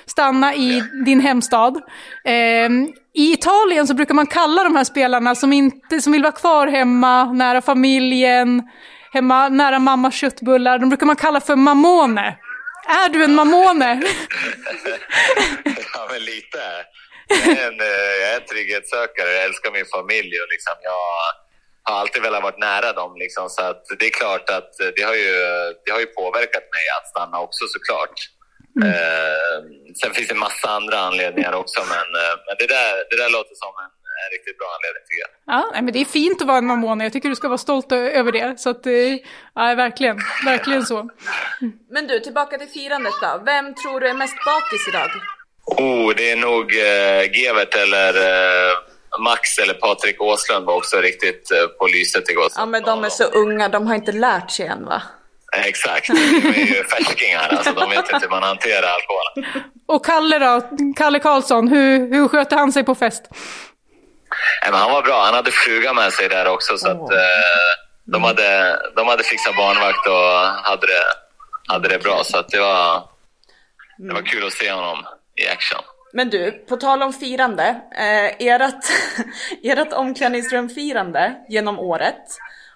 [0.07, 1.77] Stanna i din hemstad.
[2.25, 2.71] Eh,
[3.17, 6.67] i Italien så brukar man kalla de här spelarna som, inte, som vill vara kvar
[6.67, 8.63] hemma, nära familjen,
[9.15, 10.79] hemma nära mammas köttbullar.
[10.79, 12.39] De brukar man kalla för mamone.
[12.89, 14.03] Är du en mamone?
[15.95, 16.63] ja, men lite.
[17.29, 21.01] Jag är en, eh, jag är en trygghetssökare, jag älskar min familj och liksom jag
[21.89, 23.17] har alltid velat vara nära dem.
[23.17, 25.35] Liksom, så att det är klart att det har, ju,
[25.85, 28.17] det har ju påverkat mig att stanna också såklart.
[28.77, 28.89] Mm.
[28.89, 29.59] Eh,
[30.01, 33.55] sen finns det massa andra anledningar också, men, eh, men det, där, det där låter
[33.65, 33.93] som en,
[34.27, 35.33] en riktigt bra anledning tycker jag.
[35.55, 37.05] Ja, men det är fint att vara en mamone.
[37.05, 38.61] Jag tycker du ska vara stolt över det.
[38.61, 38.93] Så att, eh,
[39.55, 41.11] ja, verkligen, verkligen så.
[41.91, 43.43] Men du, tillbaka till firandet då.
[43.45, 45.11] Vem tror du är mest bakis idag?
[45.67, 48.75] Oh, det är nog eh, Gevert eller eh,
[49.21, 52.49] Max eller Patrik Åslund var också riktigt eh, på lyset igår.
[52.57, 53.69] Ja, men de är så unga.
[53.69, 55.03] De har inte lärt sig än, va?
[55.57, 57.49] Exakt, de är ju färskingar.
[57.49, 59.63] Alltså, de vet inte hur man hanterar alkohol.
[59.87, 60.63] Och Kalle då?
[60.97, 63.23] Kalle Karlsson, hur, hur sköter han sig på fest?
[64.63, 65.25] Nej, men han var bra.
[65.25, 66.79] Han hade fruga med sig där också.
[66.79, 67.71] Så att, eh,
[68.05, 71.05] de, hade, de hade fixat barnvakt och hade det,
[71.73, 72.25] hade det bra.
[72.25, 73.09] Så att det, var,
[73.99, 75.83] det var kul att se honom i action.
[76.13, 77.81] Men du, på tal om firande.
[77.97, 78.85] Eh, ert,
[79.63, 82.25] ert omklädningsrumfirande genom året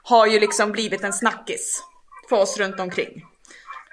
[0.02, 1.82] har ju liksom blivit en snackis
[2.28, 3.24] för oss runt omkring.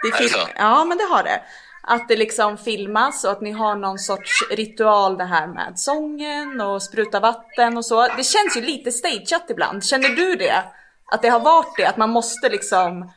[0.04, 0.48] Det så?
[0.56, 1.42] Ja, men det har det.
[1.88, 6.62] Att det liksom filmas och att ni har någon sorts ritual det här med sången
[6.62, 8.02] och spruta vatten och så.
[8.02, 9.86] Det känns ju lite stageat ibland.
[9.86, 10.64] Känner du det?
[11.06, 11.86] Att det har varit det?
[11.86, 13.12] Att man måste liksom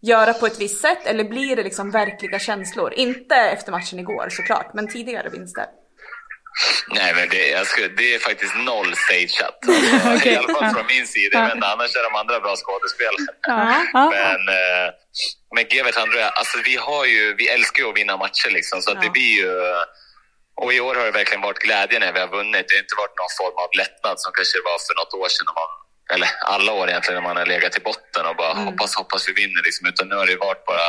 [0.00, 2.92] göra på ett visst sätt eller blir det liksom verkliga känslor?
[2.92, 5.66] Inte efter matchen igår såklart, men tidigare vinster.
[6.88, 9.58] Nej, men det, jag skulle, det är faktiskt noll stageat.
[9.68, 11.38] Alltså, Okej, I alla fall från min sida.
[11.38, 11.52] Ja.
[11.54, 13.26] Inte, annars är de andra bra skådespelare.
[13.46, 14.10] Ja.
[14.10, 14.88] Men, eh,
[15.54, 18.50] men Gevert André, alltså vi, har ju, vi älskar ju att vinna matcher.
[18.50, 19.00] Liksom, så Ja.
[19.00, 19.50] det blir ju,
[20.62, 22.64] och i år har det verkligen varit glädje när vi har vunnit.
[22.68, 25.46] Det har inte varit någon form av lättnad som kanske var för något år sedan.
[25.48, 25.68] När man,
[26.14, 29.32] eller alla år egentligen, när man har legat i botten och bara hoppas, hoppas vi
[29.32, 29.62] vinner.
[29.66, 29.82] Liksom.
[29.90, 30.88] Utan nu har det varit bara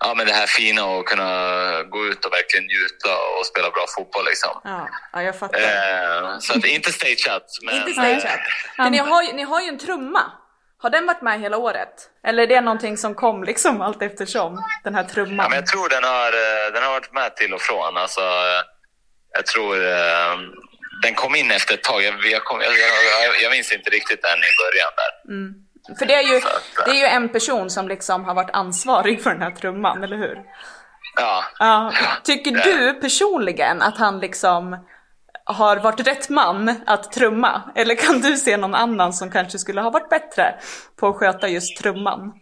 [0.00, 3.84] ja, men det här fina och kunna gå ut och verkligen njuta och spela bra
[3.96, 4.24] fotboll.
[4.24, 4.60] Liksom.
[4.64, 5.60] Ja, ja jag fattar.
[5.60, 7.46] Eh, så att inte stageat.
[7.62, 8.40] Men, Inte stageat.
[8.78, 10.32] Men ni har, ju, ni har ju en trumma.
[10.78, 11.94] Har den varit med hela året?
[12.26, 14.64] Eller är det någonting som kom liksom allt eftersom?
[14.84, 15.46] Den här Ja, trumman?
[15.50, 17.96] men jag tror den har, eh, den har varit med till och från.
[17.96, 18.62] Alltså, eh,
[19.32, 20.36] jag tror eh,
[21.02, 22.02] den kom in efter ett tag.
[22.02, 25.12] Jag, jag, kom, jag, jag, jag minns inte riktigt den i början där.
[25.98, 26.40] För det är, ju,
[26.84, 30.16] det är ju en person som liksom har varit ansvarig för den här trumman, eller
[30.16, 30.38] hur?
[31.16, 31.44] Ja.
[31.58, 31.92] Ja.
[32.22, 34.86] Tycker du personligen att han liksom
[35.44, 37.62] har varit rätt man att trumma?
[37.74, 40.54] Eller kan du se någon annan som kanske skulle ha varit bättre
[41.00, 42.32] på att sköta just trumman?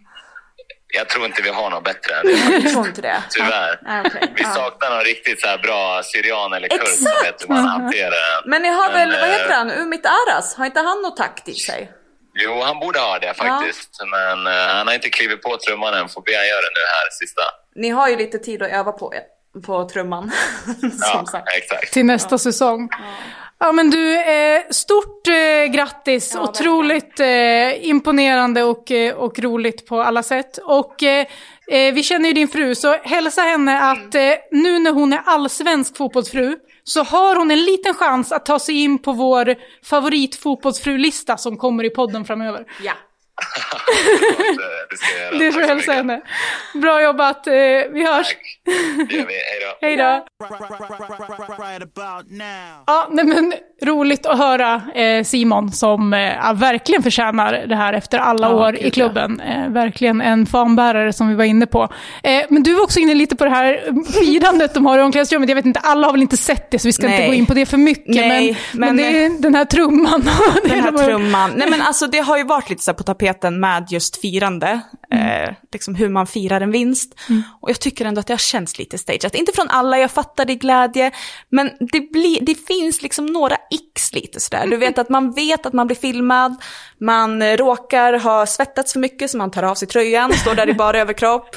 [0.95, 2.33] Jag tror inte vi har något bättre det.
[2.63, 3.23] Jag tror inte det.
[3.31, 3.81] Tyvärr.
[3.85, 4.33] Ja, okej.
[4.37, 8.51] Vi saknar någon riktigt så bra syrian eller kurd som vet hur man hanterar den.
[8.51, 10.55] Men ni har väl, Men, vad heter eh, han, Umit Aras?
[10.57, 11.93] Har inte han något takt i sig?
[12.35, 13.99] Jo, han borde ha det faktiskt.
[14.11, 16.09] Men eh, han har inte klivit på trumman än.
[16.09, 17.43] Får be han göra det nu här sista.
[17.75, 19.13] Ni har ju lite tid att öva på
[19.67, 20.33] på trumman.
[21.01, 21.49] Ja, sagt.
[21.57, 21.93] exakt.
[21.93, 22.89] till nästa säsong.
[23.59, 26.33] Ja men du, eh, stort eh, grattis.
[26.35, 30.59] Ja, Otroligt eh, imponerande och, eh, och roligt på alla sätt.
[30.59, 31.27] Och eh,
[31.69, 35.97] vi känner ju din fru, så hälsa henne att eh, nu när hon är allsvensk
[35.97, 41.57] fotbollsfru så har hon en liten chans att ta sig in på vår favoritfotbollsfru-lista som
[41.57, 42.67] kommer i podden framöver.
[42.83, 42.93] Ja.
[44.91, 45.53] Det- ska jag göra.
[45.53, 46.21] Får du så hälsa henne.
[46.75, 47.53] Bra jobbat, eh,
[47.93, 48.27] vi hörs.
[48.27, 48.61] Tack.
[49.09, 49.35] Det gör vi.
[49.87, 50.25] Hej då.
[52.87, 57.93] Ja, nej men roligt att höra eh, Simon som eh, ja, verkligen förtjänar det här
[57.93, 59.41] efter alla Ja, år i klubben.
[59.41, 61.89] Eh, verkligen en fanbärare som vi var inne på.
[62.49, 63.81] Men du var också inne lite på det här
[64.21, 65.49] firandet de har i omklädningsrummet.
[65.49, 67.29] Jag vet inte, alla har väl inte sett det så vi ska inte Nej.
[67.29, 68.15] gå in på det för mycket.
[68.15, 70.29] Nej, men, men, men- det är den här trumman.
[70.65, 71.53] Den här trumman.
[71.57, 74.17] Nej men alltså det har ju varit lite så här på tapeten helheten med just
[74.17, 74.81] firande.
[75.11, 75.43] Mm.
[75.45, 77.15] Eh, liksom hur man firar en vinst.
[77.61, 79.35] Och jag tycker ändå att det har känts lite stageat.
[79.35, 81.11] Inte från alla, jag fattar det glädje.
[81.51, 84.67] Men det, blir, det finns liksom några x lite sådär.
[84.67, 86.57] Du vet att man vet att man blir filmad.
[87.01, 90.69] Man eh, råkar ha svettats för mycket så man tar av sig tröjan, står där
[90.69, 91.57] i bara överkropp.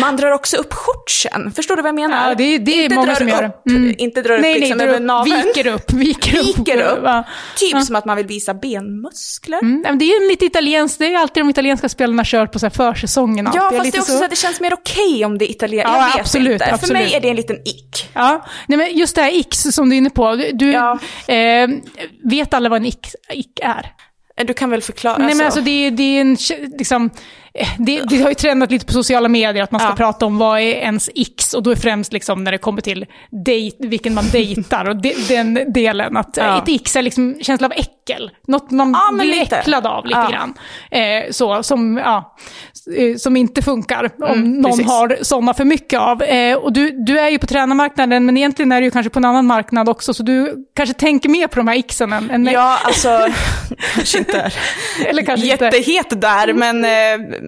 [0.00, 2.28] Man drar också upp shortsen, förstår du vad jag menar?
[2.28, 3.70] Ja, det det är inte många drar som gör upp, det.
[3.70, 3.94] Mm.
[3.98, 5.42] Inte drar upp Nej, nej, liksom drar över upp, naveln.
[5.46, 6.58] viker upp, viker upp.
[6.58, 7.24] Viker upp.
[7.56, 9.58] Typ som att man vill visa benmuskler.
[9.62, 10.46] Mm, det är ju lite
[10.86, 13.48] italienskt, det är alltid de italienska spelarna kör på så här försäsongen.
[13.54, 14.24] Ja, fast det är också så.
[14.24, 15.90] att det känns mer okej om det är italienskt.
[15.92, 16.64] Ja, jag vet absolut, inte.
[16.66, 16.92] För absolut.
[17.02, 18.10] mig är det en liten ick.
[18.12, 20.34] Ja, nej men just det här X som du är inne på.
[20.52, 20.98] Du, Ja.
[21.34, 21.68] eh,
[22.24, 23.92] vet alla vad en X, X är?
[24.44, 25.16] Du kan väl förklara?
[25.18, 25.44] Nej men så.
[25.44, 26.36] alltså det, det är en,
[26.78, 27.10] liksom,
[27.54, 29.96] eh, det, det har ju trendat lite på sociala medier att man ska Ja.
[29.96, 33.06] prata om vad är ens X och då är främst liksom när det kommer till
[33.44, 36.16] dejt, vilken man dejtar och de, den delen.
[36.16, 36.58] Att eh, Ja.
[36.62, 37.72] ett X är liksom känsla av
[38.10, 39.56] äckel, något man Ja, blir lite.
[39.56, 40.28] äcklad av lite Ja.
[40.30, 40.54] grann.
[40.90, 42.36] Eh, så, som, ja,
[42.96, 44.86] eh, som inte funkar om Mm, någon precis.
[44.86, 46.22] har sådana för mycket av.
[46.22, 49.18] Eh, och du, du är ju på tränarmarknaden men egentligen är du ju kanske på
[49.18, 52.44] en annan marknad också så du kanske tänker mer på de här Xen än, än.
[52.46, 53.08] Ja, alltså,
[53.94, 54.50] kanske inte
[55.06, 55.64] Eller kanske inte.
[55.64, 57.38] jättehet där, men eh,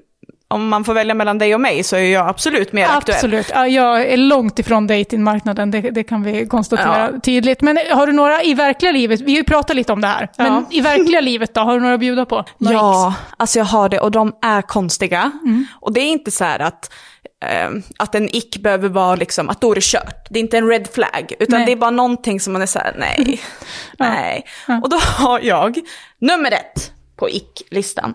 [0.50, 3.16] om man får välja mellan dig och mig så är jag absolut mer aktuell.
[3.16, 3.50] Absolut.
[3.54, 7.20] Ja, jag är långt ifrån datingmarknaden, det, det kan vi konstatera Ja.
[7.20, 7.60] tydligt.
[7.60, 10.28] Men har du några i verkliga livet, vi har ju pratat lite om det här,
[10.38, 10.64] men Ja.
[10.70, 12.44] i verkliga livet då, har du några att bjuda på?
[12.58, 13.34] Några Ja, ex?
[13.36, 15.30] alltså jag har det och de är konstiga.
[15.44, 15.66] Mm.
[15.80, 16.92] Och det är inte så här att,
[17.44, 20.26] eh, att en ick behöver vara liksom, att då är det kört.
[20.30, 21.66] Det är inte en red flag, utan Nej.
[21.66, 23.40] det är bara någonting som man är så här, nej,
[23.98, 24.44] nej.
[24.82, 25.78] Och då har jag
[26.20, 28.14] nummer ett på ick-listan.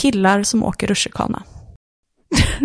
[0.00, 1.42] Killar som åker rutschkana.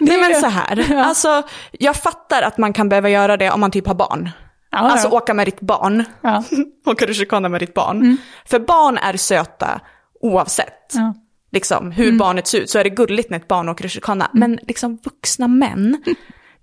[0.00, 3.70] Nej men så här, alltså jag fattar att man kan behöva göra det om man
[3.70, 4.30] typ har barn.
[4.70, 5.12] Ja, Alltså ja.
[5.16, 6.04] åka med ditt barn.
[6.20, 6.44] Ja.
[6.86, 8.16] åka rutschkana med ditt barn.
[8.44, 9.80] För barn är söta
[10.20, 10.92] oavsett.
[10.94, 11.14] Ja.
[11.52, 14.30] Liksom, hur barnet ser ut så är det gulligt när ett barn åker rutschkana.
[14.32, 16.02] Men liksom vuxna män,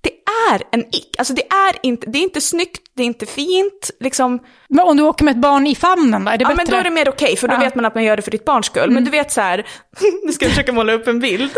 [0.03, 0.09] det
[0.53, 1.15] är en ick.
[1.17, 3.91] Alltså det är inte, det är inte snyggt, det är inte fint.
[3.99, 4.39] Liksom,
[4.69, 6.55] Men om du åker med ett barn i famnen då, är det ja bättre?
[6.63, 7.59] men då är det mer okej, för då Ja.
[7.59, 8.91] vet man att man gör det för ditt barns skull.
[8.91, 9.67] Men du vet så här,
[10.25, 11.51] nu ska jag försöka måla upp en bild.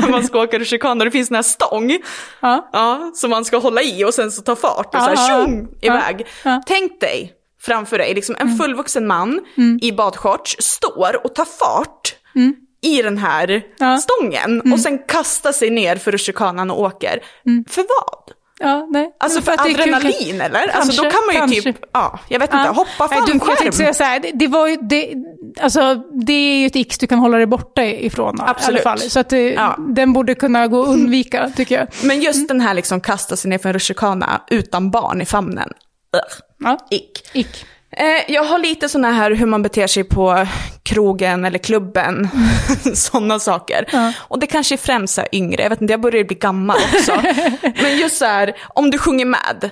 [0.00, 1.98] när man ska åka rutschkana, det finns den här stång.
[2.40, 2.68] Ja.
[2.72, 5.68] Ja, som man ska hålla i och sen så ta fart och så här tjong,
[5.82, 6.26] iväg.
[6.44, 6.60] Mm.
[6.66, 9.40] Tänk dig framför dig, liksom en fullvuxen man
[9.82, 12.14] i badshorts står och tar fart
[12.82, 13.62] i den här Mm.
[13.78, 13.86] Ja.
[13.86, 13.98] Mm.
[13.98, 17.20] stången och sen kastar sig ner för rutschkanan och åker.
[17.68, 18.36] För vad?
[18.62, 19.10] Ja, nej.
[19.20, 20.68] Alltså för att det är kul- adrenalin eller?
[20.68, 21.72] alltså då Kanske, kan man ju kanske.
[21.72, 22.72] typ, ja, jag vet inte, Ja.
[22.72, 23.72] hoppa Jag tänkte fallskärm.
[23.72, 25.14] säga så här, det, det var ju, det,
[25.60, 28.86] alltså, det är ju ett X du kan hålla dig borta ifrån i Absolut.
[28.86, 29.10] alla fall.
[29.10, 29.76] Så att det, Ja.
[29.78, 31.88] den borde kunna gå att undvika, tycker jag.
[32.04, 35.72] Men just den här liksom kasta sig ner för en rutschkana utan barn i famnen.
[36.16, 36.36] Ugh.
[36.70, 36.78] Ja.
[36.90, 37.30] Ick.
[37.32, 37.64] Ick.
[37.96, 40.46] Eh, jag har lite sådana här hur man beter sig på
[40.82, 42.28] krogen eller klubben.
[42.94, 43.84] sådana saker.
[43.92, 44.12] Ja.
[44.18, 47.22] Och det kanske är främst här yngre, jag vet inte, jag börjar bli gammal också.
[47.82, 49.70] Men just så här, om du sjunger med.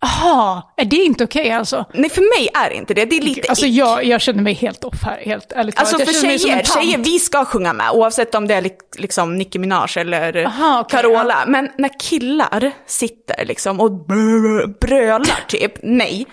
[0.00, 1.84] Jaha, är det inte okej alltså?
[1.94, 3.04] Nej, för mig är inte det.
[3.04, 3.74] Det är lite Alltså ick.
[3.74, 6.98] jag, jag känner mig helt off här, helt ärligt Alltså för jag som tjejer, tjejer,
[6.98, 10.98] vi ska sjunga med oavsett om det är li- liksom Nicki Minaj eller Aha, okej,
[11.02, 11.44] Carola.
[11.46, 16.26] Men när killar sitter liksom och brö- brölar typ, nej.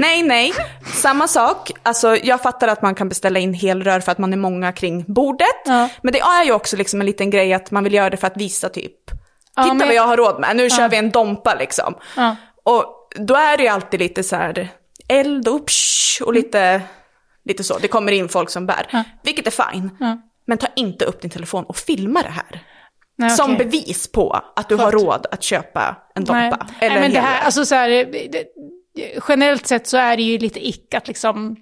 [0.00, 0.52] Nej, nej.
[0.94, 4.36] Samma sak, alltså jag fattar att man kan beställa in helrör för att man är
[4.36, 5.46] många kring bordet.
[5.64, 5.88] Ja.
[6.02, 8.26] Men det är ju också liksom en liten grej att man vill göra det för
[8.26, 8.92] att visa typ,
[9.56, 11.94] Ja, titta men- vad jag har råd med, nu kör vi en dompa liksom.
[12.16, 12.36] Ja.
[12.64, 14.68] Och då är det ju alltid lite så här
[15.08, 16.82] eld och psh, och lite,
[17.44, 17.78] lite så.
[17.78, 18.86] Det kommer in folk som bär.
[18.92, 19.04] Ja.
[19.22, 19.90] Vilket är fine.
[20.00, 20.18] Ja.
[20.46, 22.62] Men ta inte upp din telefon och filma det här.
[23.18, 23.66] Nej, Som okej.
[23.66, 26.40] bevis på att du har råd att köpa en dompa.
[26.40, 26.52] Nej.
[26.80, 28.44] Eller Nej, men en det här, alltså så här, det,
[29.28, 31.56] generellt sett så är det ju lite ick att liksom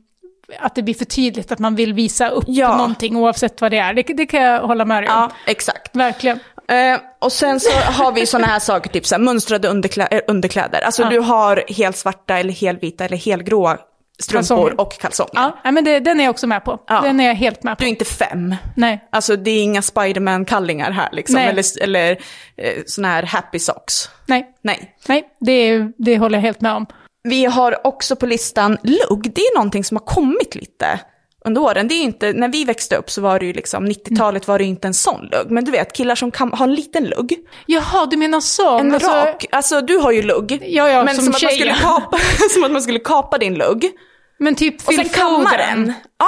[0.59, 2.77] att det blir för tydligt att man vill visa upp Ja.
[2.77, 3.95] någonting oavsett vad det är.
[3.95, 5.17] Det, det kan jag hålla med dig om.
[5.17, 5.97] Ja, exakt.
[5.97, 6.39] Verkligen.
[6.69, 10.21] Eh, och sen så har vi sådana här saker, typ så här, mönstrade underklä- eh,
[10.29, 10.81] underkläder.
[10.81, 11.09] Alltså Ja.
[11.09, 13.79] du har helt svarta eller helvita eller helgråa
[14.19, 14.81] strumpor Kalsonger.
[14.81, 15.53] och kalsonger.
[15.65, 16.79] Ja, men det, den är jag också med på.
[16.89, 17.01] Ja.
[17.01, 17.81] Den är jag helt med på.
[17.83, 18.55] Du är inte fem.
[18.77, 19.09] Nej.
[19.13, 21.35] Alltså det är inga Spiderman-kallingar här liksom.
[21.35, 21.49] Nej.
[21.49, 22.11] Eller, eller
[22.57, 24.11] eh, såna här happy socks.
[24.27, 24.47] Nej.
[24.63, 24.95] Nej.
[25.09, 26.87] Nej, det, det håller jag helt med om.
[27.23, 29.33] Vi har också på listan lugg.
[29.35, 31.01] Det är någonting som har kommit lite
[31.47, 31.89] under åren.
[31.89, 34.65] Det är inte, när vi växte upp så var det ju liksom, 90-talet var det
[34.65, 35.51] ju inte en sån lugg.
[35.51, 37.35] Men du vet, killar som kan ha en liten lugg.
[37.67, 38.79] Jaha, du menar så?
[38.79, 40.53] En Alltså, rak, alltså du har ju lugg.
[40.67, 42.19] Ja, ja, men som som, att man skulle kapa,
[42.51, 43.91] som att man skulle kapa din lugg.
[44.39, 45.93] Men typ Och sen kamma den.
[46.19, 46.27] Ja,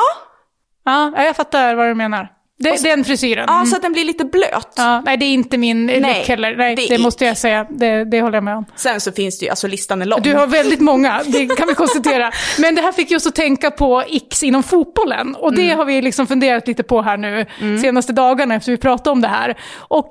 [0.85, 2.29] Ja, jag fattar vad du menar.
[2.59, 3.45] Det, den frisyren.
[3.49, 3.67] Ja, Mm.
[3.67, 4.73] så att den blir lite blöt.
[4.77, 6.57] Ja, nej, det är inte min Nej, look heller.
[6.57, 7.67] Nej, det det, måste jag säga.
[7.71, 8.65] Det, det håller jag med om.
[8.77, 10.23] Sen så finns det ju, alltså listan är lång.
[10.23, 12.31] Du har väldigt många, det kan vi konstatera.
[12.59, 15.35] Men det här fick just att tänka på X inom fotbollen.
[15.35, 17.47] Och det har vi liksom funderat lite på här nu
[17.83, 19.59] senaste dagarna efter vi pratade om det här.
[19.77, 20.09] Och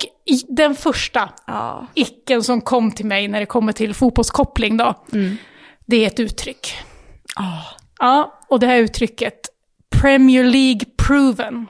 [0.47, 1.87] den första Ja.
[1.93, 4.93] icken som kom till mig när det kommer till fotbollskoppling då,
[5.85, 6.73] det är ett uttryck.
[7.99, 9.33] Ja, och det här uttrycket,
[10.01, 11.67] Premier League proven.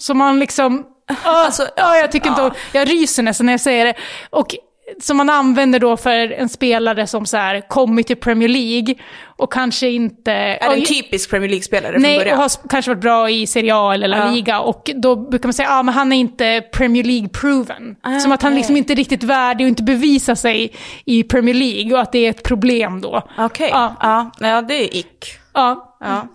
[0.00, 0.86] Så man liksom,
[1.24, 3.94] Alltså, ja, jag tycker inte om- jag ryser nästan när jag säger det.
[4.30, 4.54] Och
[5.00, 8.94] som man använder då för en spelare som så här kommit till Premier League
[9.36, 10.32] och kanske inte...
[10.32, 12.38] Är det en typisk Premier League-spelare från Nej, och början?
[12.38, 14.30] har s- kanske varit bra i Serie A eller La Ja.
[14.30, 14.60] Liga.
[14.60, 17.96] Och då brukar man säga, ja ah, men han är inte Premier League-proven.
[18.02, 20.72] Ah, Som att han liksom inte är riktigt värdig och inte bevisar sig
[21.04, 23.22] i Premier League och att det är ett problem då.
[23.38, 23.94] Okej, Ja.
[24.00, 24.30] ja.
[24.48, 25.26] Ja, det är ick.
[25.54, 26.26] Ja, Ja.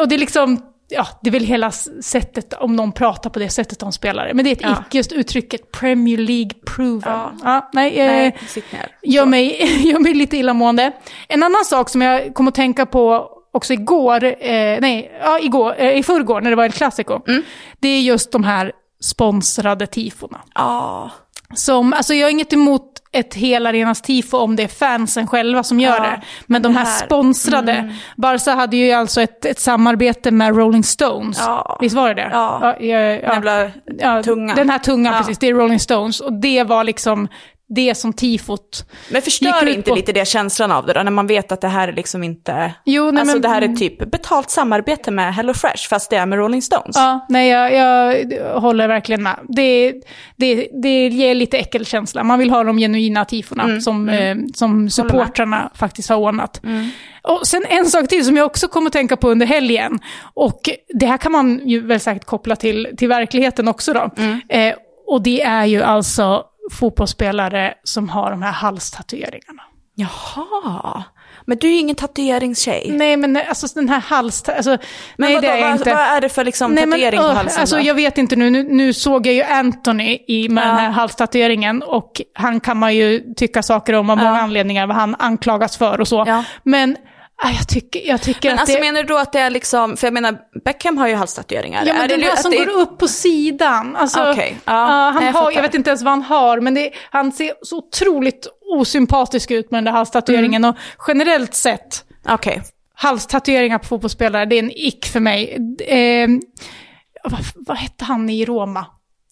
[0.00, 1.70] Och det är liksom, ja, det är väl hela
[2.02, 4.34] sättet om någon pratar på det sättet om spelare.
[4.34, 4.84] Men det är ett Ja.
[4.86, 7.12] icke, just uttrycket Premier League proven.
[7.12, 7.32] Ja.
[7.44, 7.70] Ja.
[7.72, 8.36] nej, eh, Nej,
[8.72, 8.86] ner.
[9.02, 10.92] gör, mig, gör mig lite illamående.
[11.28, 15.74] En annan sak som jag kom att tänka på också igår, eh, nej, ja, igår,
[15.78, 17.20] eh, i förrgår när det var El Clasico.
[17.28, 17.42] Mm.
[17.80, 20.40] Det är just de här sponsrade tifona.
[20.54, 21.10] Ja.
[21.54, 25.80] Som, alltså jag har inget emot ett helarenas tifo om det är fansen själva som
[25.80, 26.20] gör Ja, det.
[26.46, 31.38] Men de här här- sponsrade, Barca hade ju alltså ett, ett samarbete med Rolling Stones.
[31.40, 31.78] Ja.
[31.80, 32.28] Visst var det det?
[32.32, 32.76] Ja.
[32.80, 34.22] ja, ja, ja.
[34.22, 34.54] Tunga.
[34.54, 35.38] Den här tungan, precis.
[35.38, 36.20] Det är Rolling Stones.
[36.20, 37.28] Och det var liksom
[37.68, 38.86] det som tifot...
[39.08, 41.52] Men Gick förstör ut inte på- lite det känslan av det då, när man vet
[41.52, 42.74] att det här är liksom inte...
[42.84, 46.16] Jo, nej, alltså men- det här är typ betalt samarbete med Hello Fresh, fast det
[46.16, 46.96] är med Rolling Stones.
[46.96, 47.72] Ja, nej, jag,
[48.32, 49.36] jag håller verkligen med.
[49.48, 49.92] Det,
[50.36, 52.24] det, det ger lite äckelkänsla.
[52.24, 56.60] Man vill ha de genuina tifona som, Eh, som supportrarna faktiskt har ordnat.
[57.22, 59.98] Och sen en sak till som jag också kommer att tänka på under helgen.
[60.34, 60.60] Och
[60.94, 64.10] det här kan man ju väl säkert koppla till, till verkligheten också då.
[64.48, 64.74] Eh,
[65.06, 69.62] och det är ju alltså fotbollsspelare som har de här halstatueringarna.
[69.94, 71.04] Jaha.
[71.46, 72.90] Men du är ju ingen tatueringstjej.
[72.90, 74.48] Nej, men alltså den här hals...
[74.48, 74.78] Alltså, Men
[75.16, 75.90] nej, vadå, det är vad, inte.
[75.94, 77.82] vad är det för liksom Nej, men, tatuering på öh, halsen alltså, då?
[77.82, 80.68] Jag vet inte nu, nu, nu såg jag ju Anthony i, med Ja.
[80.68, 84.96] den här halstatueringen och han kan man ju tycka saker om av många anledningar, vad
[84.96, 86.24] han anklagas för och så.
[86.26, 86.44] Ja.
[86.62, 86.96] Men
[87.42, 88.82] jag tycker, jag tycker Men att alltså det...
[88.82, 91.86] menar du då att det är liksom, för jag menar Beckham har ju halstatueringar.
[91.86, 92.56] Ja, men är det här att som det...
[92.56, 93.96] går upp på sidan.
[93.96, 96.74] Alltså, Okej, ja, ja, han jag har, jag vet inte ens vad han har, men
[96.74, 100.64] det, han ser så otroligt osympatisk ut med den där halstatueringen.
[100.64, 100.70] Mm.
[100.70, 100.76] Och
[101.08, 102.62] generellt sett, Okej.
[102.94, 105.56] halstatueringar på fotbollsspelare, det är en ick för mig.
[105.86, 106.28] Eh,
[107.24, 108.86] vad, vad hette han i Roma?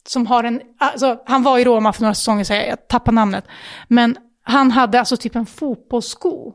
[0.06, 3.44] Som har en, alltså, han var i Roma för några säsonger sedan, jag tappar namnet.
[3.88, 6.54] Men han hade alltså typ en fotbollssko.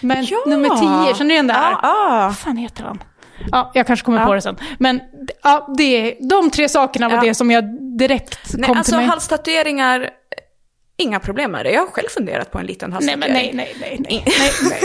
[0.00, 0.38] Men Ja.
[0.46, 0.68] nummer
[1.08, 1.70] 10, känner du igen det här?
[1.70, 2.26] Ja, ja.
[2.26, 3.02] Vad fan heter han?
[3.52, 4.26] Ja, jag kanske kommer Ja.
[4.26, 4.56] på det sen.
[4.78, 5.00] Men
[5.42, 7.22] ja, det, de tre sakerna var Ja.
[7.22, 7.64] det som jag
[7.98, 9.06] direkt Nej, kom alltså till mig.
[9.06, 10.08] halstatueringar, eh,
[10.96, 11.70] inga problem med det.
[11.72, 13.56] Jag har själv funderat på en liten Nej, halstatuering.
[13.56, 14.82] men nej, nej, nej, nej, nej, nej.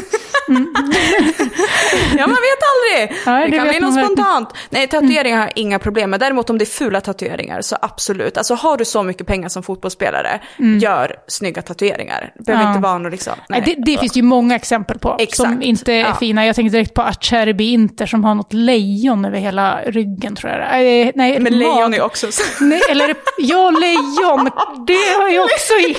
[2.17, 3.17] Ja, man vet aldrig.
[3.25, 4.05] Nej, det det kan bli något verkligen.
[4.15, 4.49] spontant.
[4.69, 6.19] Nej, tatueringar har jag inga problem med.
[6.19, 8.37] Däremot om det är fula tatueringar, så absolut.
[8.37, 10.39] Alltså har du så mycket pengar som fotbollsspelare,
[10.81, 12.33] gör snygga tatueringar.
[12.45, 12.71] Behöver Mm.
[12.71, 12.75] Ja.
[12.77, 13.33] inte vara något liksom...
[13.49, 15.35] Nej, det, det finns ju många exempel på Exakt.
[15.49, 16.13] som inte är Ja.
[16.19, 16.45] fina.
[16.45, 20.61] Jag tänkte direkt på Acerbi Inter som har något lejon över hela ryggen tror jag.
[20.61, 22.27] Eh, Nej, Men lejon är också...
[22.61, 24.49] Nej, eller ja, lejon.
[24.87, 25.97] Det har ju också ick.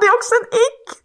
[0.00, 1.04] det är också en ick.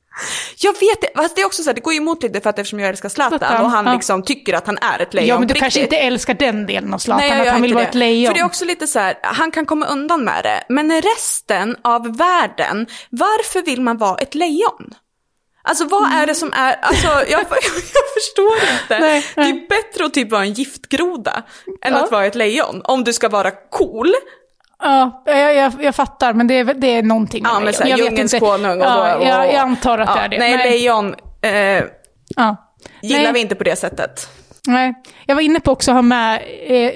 [0.58, 2.49] Jag vet det, fast det är också så här, det går ju emot lite för
[2.49, 3.93] att eftersom jag älskar Zlatan Zlatan, och han ja.
[3.93, 6.93] liksom tycker att han är ett lejon Ja, men du kanske inte älskar den delen
[6.93, 7.89] av Zlatan, jag att han vill vara det.
[7.89, 8.28] ett lejon.
[8.28, 11.78] För det är också lite så här, han kan komma undan med det, men resten
[11.82, 14.93] av världen, varför vill man vara ett lejon?
[15.65, 17.47] Alltså vad är det som är, alltså jag, jag
[18.13, 18.99] förstår inte.
[18.99, 19.49] Nej, Det nej.
[19.49, 21.43] är bättre att typ vara en giftgroda
[21.82, 22.04] än Ja.
[22.04, 22.82] att vara ett lejon.
[22.84, 24.13] Om du ska vara cool.
[24.83, 27.73] Ja, jag, jag, jag fattar, men det är, det är någonting med Ja, men lejon.
[27.73, 28.39] så här, Jag vet inte.
[28.39, 30.37] konung och ja, då, jag, jag antar att det ja, är det.
[30.39, 31.83] Nej, lejon eh,
[32.35, 32.55] ja.
[33.01, 33.33] gillar Nej.
[33.33, 34.29] vi inte på det sättet.
[34.67, 34.93] Nej,
[35.25, 36.91] jag var inne på också att ha med eh,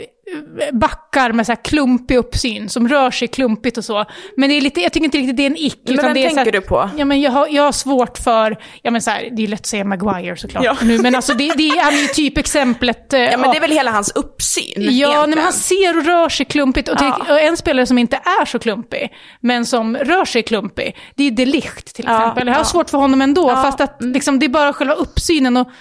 [0.74, 4.06] backar med så här klumpig uppsyn, som rör sig klumpigt och så.
[4.38, 5.80] Men det är lite, jag tycker inte riktigt det är en ick.
[5.86, 6.90] Men utan vem det är tänker här, du på?
[6.98, 9.48] Ja, men jag, har, jag har svårt för, ja men så här, det är ju
[9.48, 10.78] lätt att säga Maguire såklart Ja.
[10.82, 13.14] nu, men alltså det, det är ju typexemplet.
[13.14, 16.06] Eh, Ja, men det är väl hela hans uppsyn Ja, nej, men han ser och
[16.06, 16.90] rör sig klumpigt.
[16.90, 17.34] Och, till, Ja.
[17.34, 21.32] och en spelare som inte är så klumpig, men som rör sig klumpig, det är
[21.32, 22.48] De Ligt till Ja, exempel.
[22.48, 22.66] Jag har ja.
[22.66, 25.58] svårt för honom ändå, Ja, fast att liksom, det är bara själva uppsynen.
[25.58, 25.74] Och, ja,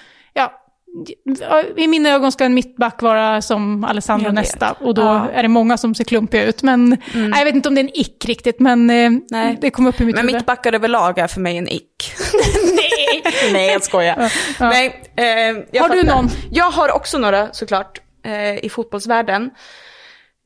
[1.77, 5.29] I mina ögon ska en mittback vara som Alessandro nästa, och då Ja.
[5.31, 6.63] är det många som ser klumpiga ut.
[6.63, 9.59] Men nej, jag vet inte om det är en ick riktigt, men eh, Nej.
[9.61, 12.13] det kom upp i mitt Men mittbackar överlag är för mig en ick.
[12.75, 13.33] Nej!
[13.53, 14.31] Nej, jag skojar.
[14.59, 14.69] Ja.
[14.69, 15.25] Nej, eh,
[15.73, 16.15] jag Har du fattar.
[16.17, 16.29] någon?
[16.51, 19.51] Jag har också några såklart eh, i fotbollsvärlden.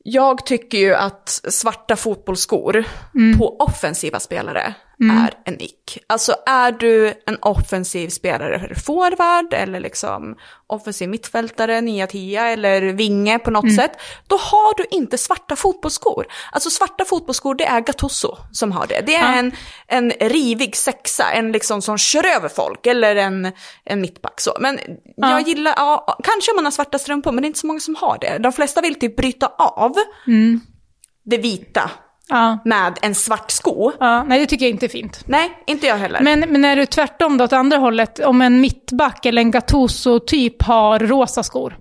[0.03, 2.83] Jag tycker ju att svarta fotbollsskor
[3.37, 4.73] på offensiva spelare
[5.09, 5.97] är en ick.
[6.07, 10.35] Alltså är du en offensiv spelare, forward eller liksom
[10.67, 13.91] offensiv mittfältare, nia tia eller vinge på något sätt,
[14.27, 16.25] då har du inte svarta fotbollsskor.
[16.51, 19.01] Alltså svarta fotbollsskor, det är Gattuso som har det.
[19.05, 19.39] Det är Ja.
[19.39, 19.51] en,
[19.87, 23.51] en rivig sexa, en liksom som kör över folk, eller en,
[23.85, 24.57] en mittback så.
[24.59, 24.79] Men
[25.17, 25.31] Ja.
[25.31, 27.79] jag gillar, ja, kanske om man har svarta strumpor, men det är inte så många
[27.79, 28.37] som har det.
[28.37, 29.93] De flesta vill typ bryta av
[31.25, 31.91] det vita
[32.31, 32.57] Ja.
[32.65, 33.91] med en svart sko.
[33.99, 35.23] Ja, nej, det tycker jag inte är fint.
[35.25, 36.21] Nej, inte jag heller.
[36.21, 40.61] Men, men är du tvärtom då, åt andra hållet, om en mittback eller en Gattuso-typ
[40.63, 41.77] har rosa skor?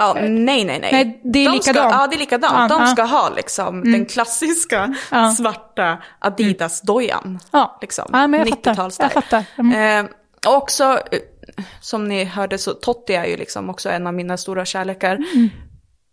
[0.00, 0.88] ja, nej, nej, nej.
[0.92, 1.94] Nej, det är de ska, likadant.
[1.98, 2.54] Ja, det är likadant.
[2.70, 2.86] Ja, De ja.
[2.86, 5.30] ska ha liksom den klassiska Ja.
[5.30, 7.38] svarta Adidas-dojan.
[7.50, 8.04] Ja, Liksom.
[8.12, 8.74] ja men jag fattar.
[8.74, 9.02] 90-talsstyle.
[9.02, 9.44] Jag fattar.
[9.58, 10.04] Mm.
[10.06, 10.10] Eh,
[10.46, 11.18] och också, eh,
[11.80, 15.14] som ni hörde så Totti är ju liksom också en av mina stora kärlekar.
[15.14, 15.48] Mm.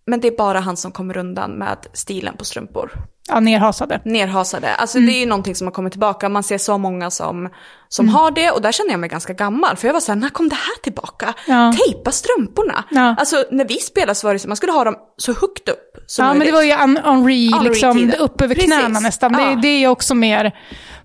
[0.08, 2.92] Men det är bara han som kommer undan med stilen på strumpor.
[3.28, 4.02] Ja, nerhasade.
[4.06, 4.76] Nerhasade.
[4.76, 5.08] Alltså Mm.
[5.10, 6.30] det är ju någonting som har kommit tillbaka.
[6.30, 7.50] Man ser så många som,
[7.90, 9.78] som har det och där känner jag mig ganska gammal.
[9.78, 11.34] För jag var så här, när kom det här tillbaka?
[11.48, 11.74] Ja.
[11.86, 12.84] Tejpa strumporna.
[12.92, 13.16] Ja.
[13.20, 15.92] Alltså när vi spelade så var det så man skulle ha dem så högt upp
[16.08, 16.54] som Ja, men det möjligt.
[16.54, 18.74] var ju Henri, liksom, upp över Precis.
[18.74, 19.34] knäna nästan.
[19.40, 19.40] Ja.
[19.50, 20.56] Det, det är jag också mer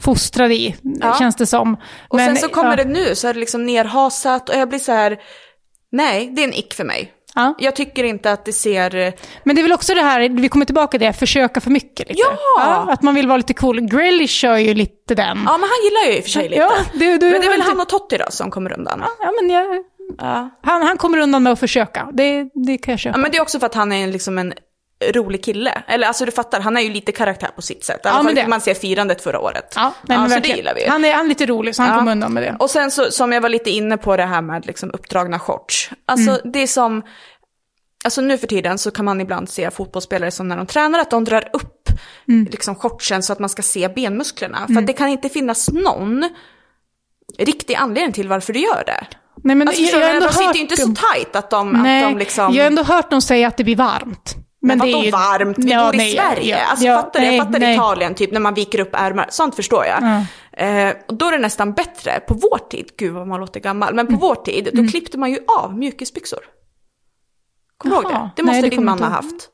[0.01, 1.17] fostrad i, Ja.
[1.19, 1.75] känns det som.
[2.09, 4.79] Och Men, sen så kommer det nu så är det liksom nerhasat och jag blir
[4.79, 5.19] så här,
[5.93, 7.13] nej det är en ick för mig.
[7.35, 7.55] Ja.
[7.59, 9.13] Jag tycker inte att det ser,
[9.45, 12.09] Men det är väl också det här, vi kommer tillbaka till det, försöka för mycket
[12.09, 12.21] lite.
[12.57, 12.87] Ja!
[12.91, 13.81] att man vill vara lite cool.
[13.81, 15.27] Grealish kör ju lite den.
[15.47, 16.61] ja men han gillar ju i och för sig lite.
[16.63, 19.03] Ja, det- det- men det är väl han och Totti då som kommer undan.
[19.21, 19.85] Ja, men jag,
[20.19, 20.51] Ja.
[20.63, 22.09] han, han kommer undan med att försöka.
[22.13, 23.19] Det, det kan jag köpa.
[23.19, 24.53] Ja men det är också för att han är liksom en
[25.13, 25.83] rolig kille.
[25.87, 28.01] Eller alltså du fattar, han är ju lite karaktär på sitt sätt.
[28.05, 29.73] I alla Ja, fall det- man se firandet förra året.
[29.77, 30.87] Ja, nej, men så det gillar vi.
[30.89, 31.99] Han är, han är lite rolig, så han Ja.
[31.99, 32.57] kommer undan med det.
[32.59, 35.91] Och sen så, som jag var lite inne på det här med liksom uppdragna shorts.
[36.07, 36.53] Alltså Mm.
[36.53, 37.03] det är som,
[38.05, 41.11] alltså nu för tiden så kan man ibland se fotbollsspelare som när de tränar att
[41.11, 41.89] de drar upp
[42.29, 42.49] Mm.
[42.51, 44.67] liksom shortsen så att man ska se benmusklerna.
[44.67, 46.29] För att det kan inte finnas någon
[47.39, 49.07] riktig anledning till varför du gör det.
[49.45, 50.15] Nej, men Alltså, jag, jag du?
[50.17, 52.55] ändå de sitter ju inte så tajt att de, Nej, att de liksom...
[52.55, 54.35] jag har ändå hört dem säga att det blir varmt.
[54.63, 55.59] Men, det är ju- varmt?
[55.59, 56.59] Vi Ja, bor i nej, Sverige.
[56.59, 57.75] ja, alltså, ja, fattar nej, jag fattar nej.
[57.75, 59.27] Italien, typ när man viker upp ärmar.
[59.31, 60.03] Sånt förstår jag.
[60.53, 62.21] Eh, och då är det nästan bättre.
[62.29, 64.21] På vår tid, gud vad man låter gammal, men på Mm.
[64.21, 66.41] vår tid, då klippte man ju av mjukisbyxor.
[67.77, 68.31] Kommer du ihåg det?
[68.37, 69.49] Det måste nej, det din man ha haft.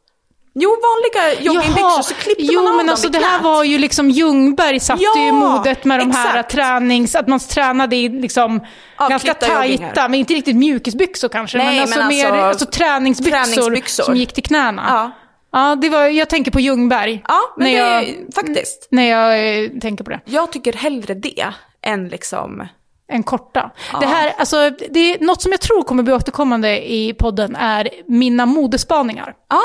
[0.59, 3.79] Jo, vanliga joggingbyxor så klippte jo, man av men dem alltså det här var ju
[3.79, 6.51] liksom Ljungberg satte Ja, ju modet med de här exakt.
[6.55, 7.15] tränings...
[7.15, 8.61] Att man tränade i liksom
[8.99, 9.87] ganska Avklippta joggingar.
[9.89, 11.59] tajta, men inte riktigt mjukisbyxor kanske.
[11.59, 14.05] Nej, men alltså men mer alltså alltså, träningsbyxor, träningsbyxor.
[14.05, 14.85] som gick till knäna.
[14.89, 15.11] Ja.
[15.53, 17.23] Ja, det var, jag tänker på Ljungberg.
[17.29, 18.89] Ja, men när det jag, faktiskt.
[18.91, 20.21] När jag eh, tänker på det.
[20.25, 21.47] Jag tycker hellre det
[21.83, 22.69] än liksom...
[23.09, 23.71] En korta.
[24.01, 27.89] Det här, alltså, det är något som jag tror kommer bli återkommande i podden är
[28.07, 29.35] mina modespaningar.
[29.51, 29.63] Ja,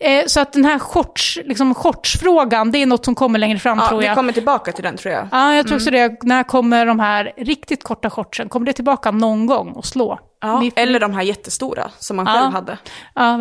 [0.00, 3.78] Eh, så att den här shorts, liksom shortsfrågan, det är något som kommer längre fram
[3.78, 4.16] ja tror vi jag.
[4.16, 5.28] kommer tillbaka till den tror jag.
[5.32, 6.22] Ja, jag tror också det.
[6.22, 8.48] När kommer de här riktigt korta shortsen?
[8.48, 10.18] Kommer det tillbaka någon gång och slå?
[10.40, 12.78] Ja, Vi- eller de här jättestora som man själv hade.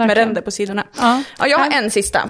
[0.07, 0.83] Med ränder på sidorna.
[0.99, 1.23] Ja.
[1.39, 2.29] Ja, jag har en sista.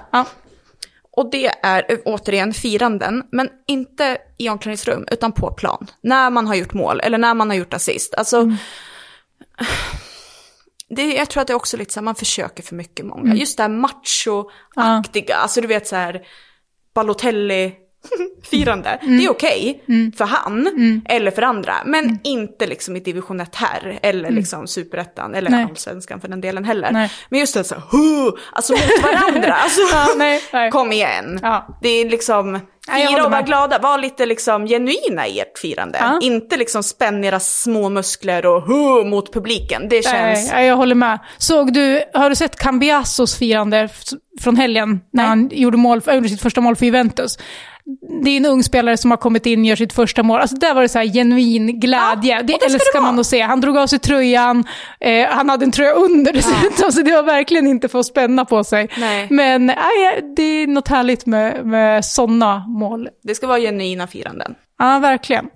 [1.12, 5.86] Och det är eh, återigen firanden, men inte i omklädningsrum, utan på plan.
[6.02, 8.14] När man har gjort mål, eller när man har gjort assist.
[8.14, 8.56] Alltså, Mm.
[10.90, 13.34] Det, jag tror att det är också lite så här, man försöker för mycket många.
[13.34, 16.26] Just det här macho-aktiga, alltså du vet så här,
[16.94, 17.74] Balotelli,
[18.50, 18.98] firande.
[19.02, 19.84] Det är okej
[20.16, 25.34] för han eller för andra, men inte liksom i division 1 här eller liksom superettan
[25.34, 25.64] eller Nej.
[25.64, 26.90] allsvenskan för den delen heller.
[26.92, 27.10] Nej.
[27.28, 29.54] Men just det så "Huh!" alltså mot varandra.
[29.62, 30.70] Alltså, Ja, nej, nej.
[30.70, 31.38] Kom igen.
[31.42, 31.78] Ja.
[31.82, 32.60] Det är liksom,
[33.08, 33.46] fira och med.
[33.46, 35.98] glada, var lite liksom genuina i ert firande.
[36.00, 36.18] Ja.
[36.22, 39.88] Inte liksom spänn era små muskler och huh, mot publiken.
[39.88, 40.52] Det känns...
[40.52, 41.18] Nej, jag håller med.
[41.38, 43.88] Såg du, har du sett Cambiasos firande
[44.40, 47.38] från helgen när han gjorde, mål, gjorde sitt första mål för Juventus?
[48.24, 50.40] Det är en ung spelare som har kommit in och gör sitt första mål.
[50.40, 52.36] Alltså där var det så genuin glädje.
[52.36, 53.40] Ja, det det ska älskar man att se.
[53.40, 54.64] Han drog av sig tröjan,
[55.00, 58.44] eh, han hade en tröja under dessutom, så det var verkligen inte för att spänna
[58.44, 58.88] på sig.
[58.98, 59.26] Nej.
[59.30, 63.08] Men nej, det är något härligt med, med sådana mål.
[63.22, 64.54] Det ska vara genuina firanden.
[64.78, 65.46] Ja, verkligen.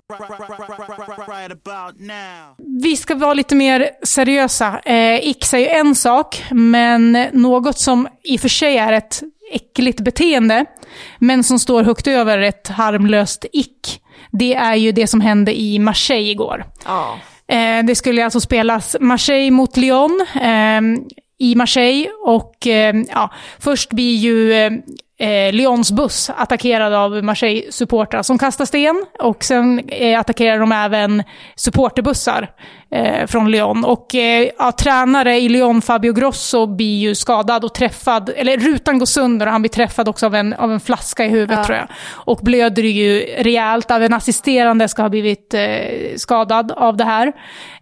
[2.81, 4.79] Vi ska vara lite mer seriösa.
[4.85, 9.21] Eh, Ix är ju en sak, men något som i och för sig är ett
[9.55, 10.65] äckligt beteende,
[11.19, 14.01] men som står högt över ett harmlöst ick,
[14.31, 16.65] det är ju det som hände i Marseille igår.
[17.47, 20.81] Eh, det skulle alltså spelas Marseille mot Lyon eh,
[21.39, 24.71] i Marseille och eh, ja, först blir ju eh,
[25.19, 29.05] eh, Lyons buss attackerad av Marseille-supportrar som kastar sten.
[29.19, 31.23] Och sen eh, attackerar de även
[31.55, 32.51] supporterbussar
[32.91, 33.85] eh, från Lyon.
[33.85, 38.29] Och eh, ja, tränare i Lyon, Fabio Grosso, blir ju skadad och träffad.
[38.35, 41.29] Eller rutan går sönder och han blir träffad också av en, av en flaska i
[41.29, 41.63] huvudet Ja.
[41.63, 41.87] tror jag.
[42.11, 43.91] Och blöder ju rejält.
[43.91, 45.69] Även assisterande ska ha blivit eh,
[46.15, 47.33] skadad av det här.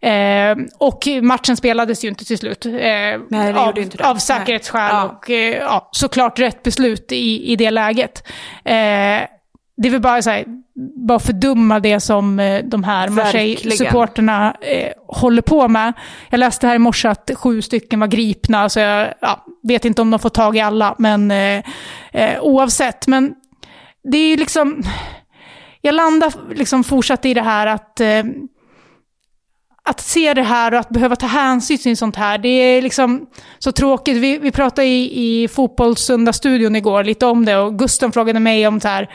[0.04, 2.66] Eh, och matchen spelades ju inte till slut.
[2.66, 4.96] Eh, det av, av säkerhetsskäl.
[4.96, 5.06] Nej.
[5.06, 8.28] Och eh, ja, såklart rätt beslut i, i det läget.
[8.64, 9.22] Eh,
[9.78, 10.46] det väl bara så här,
[11.08, 13.10] bara fördumma det som eh, de här.
[13.10, 15.94] Marseille-supporterna eh, håller på med.
[16.30, 20.02] Jag läste här i morse att sju stycken var gripna, så jag ja, vet inte
[20.02, 21.34] om de får tag i alla, men
[22.42, 23.08] oavsett.
[23.08, 23.34] Men
[24.12, 24.84] det är ju liksom,
[25.82, 28.02] jag landar liksom fortsatt i det här att
[29.86, 33.28] att se det här och att behöva ta hänsyn till sånt här, det är liksom
[33.60, 34.18] så tråkigt.
[34.18, 38.80] Vi, vi pratade i, i Fotbollssöndag-studion igår lite om det och Gusten frågade mig om
[38.80, 39.10] så här,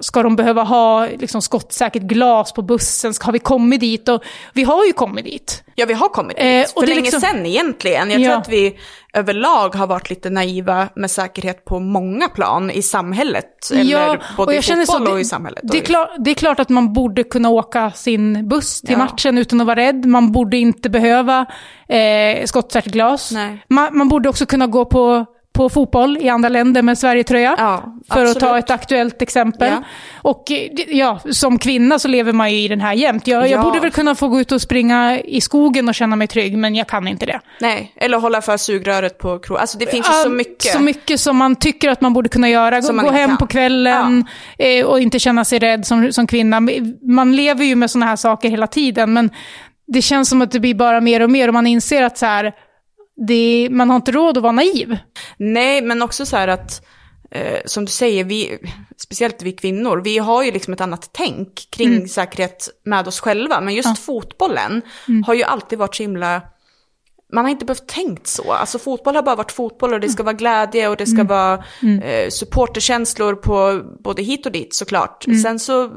[0.00, 3.12] ska de behöva ha liksom, skottsäkert glas på bussen?
[3.20, 4.08] Har vi kommit dit?
[4.08, 4.22] Och
[4.52, 5.62] vi har ju kommit dit.
[5.74, 6.44] Ja, vi har kommit dit.
[6.46, 8.10] Eh, och För det är länge liksom- sedan egentligen.
[8.10, 8.38] Jag tror Ja.
[8.38, 8.78] att vi
[9.14, 13.70] överlag har varit lite naiva med säkerhet på många plan i samhället.
[13.74, 15.60] Eller både i känner fotboll det- och i samhället.
[15.62, 18.90] Det är, och klart, det är klart att man borde kunna åka sin buss till
[18.92, 18.98] Ja.
[18.98, 20.06] matchen utan att vara rädd.
[20.06, 21.46] Man borde inte behöva
[21.88, 23.32] eh, skottsäkert glas.
[23.68, 27.54] Man, man borde också kunna gå på, på fotboll i andra länder med Sverigetröja.
[27.58, 29.68] Ja, för att ta ett aktuellt exempel.
[29.72, 29.82] Ja.
[30.22, 30.44] Och
[30.88, 33.26] ja, som kvinna så lever man ju i den här jämt.
[33.26, 33.62] Jag, jag Ja.
[33.62, 36.74] borde väl kunna få gå ut och springa i skogen och känna mig trygg, men
[36.74, 37.40] jag kan inte det.
[37.60, 39.58] Nej, eller hålla för sugröret på krog.
[39.58, 40.72] Alltså det finns ju så mycket.
[40.72, 42.82] Så mycket som man tycker att man borde kunna göra.
[42.82, 43.38] Som Gå, hem kan.
[43.38, 44.24] på kvällen
[44.58, 46.60] eh, och inte känna sig rädd som, som kvinna.
[47.02, 49.30] Man lever ju med sådana här saker hela tiden, men
[49.86, 52.26] det känns som att det blir bara mer och mer och man inser att så
[52.26, 52.52] här,
[53.26, 54.98] det, man har inte råd att vara naiv.
[55.36, 56.86] Nej, men också så här att,
[57.30, 58.58] eh, som du säger, vi,
[58.96, 62.08] speciellt vi kvinnor, vi har ju liksom ett annat tänk kring Mm.
[62.08, 63.60] säkerhet med oss själva.
[63.60, 65.22] Men just fotbollen Mm.
[65.22, 66.42] har ju alltid varit så himla,
[67.32, 68.52] man har inte behövt tänkt så.
[68.52, 70.12] Alltså fotboll har bara varit fotboll och det Mm.
[70.14, 71.64] ska vara glädje och det ska vara
[72.02, 75.26] eh, supporterkänslor på både hit och dit såklart.
[75.26, 75.38] Mm.
[75.40, 75.90] Sen så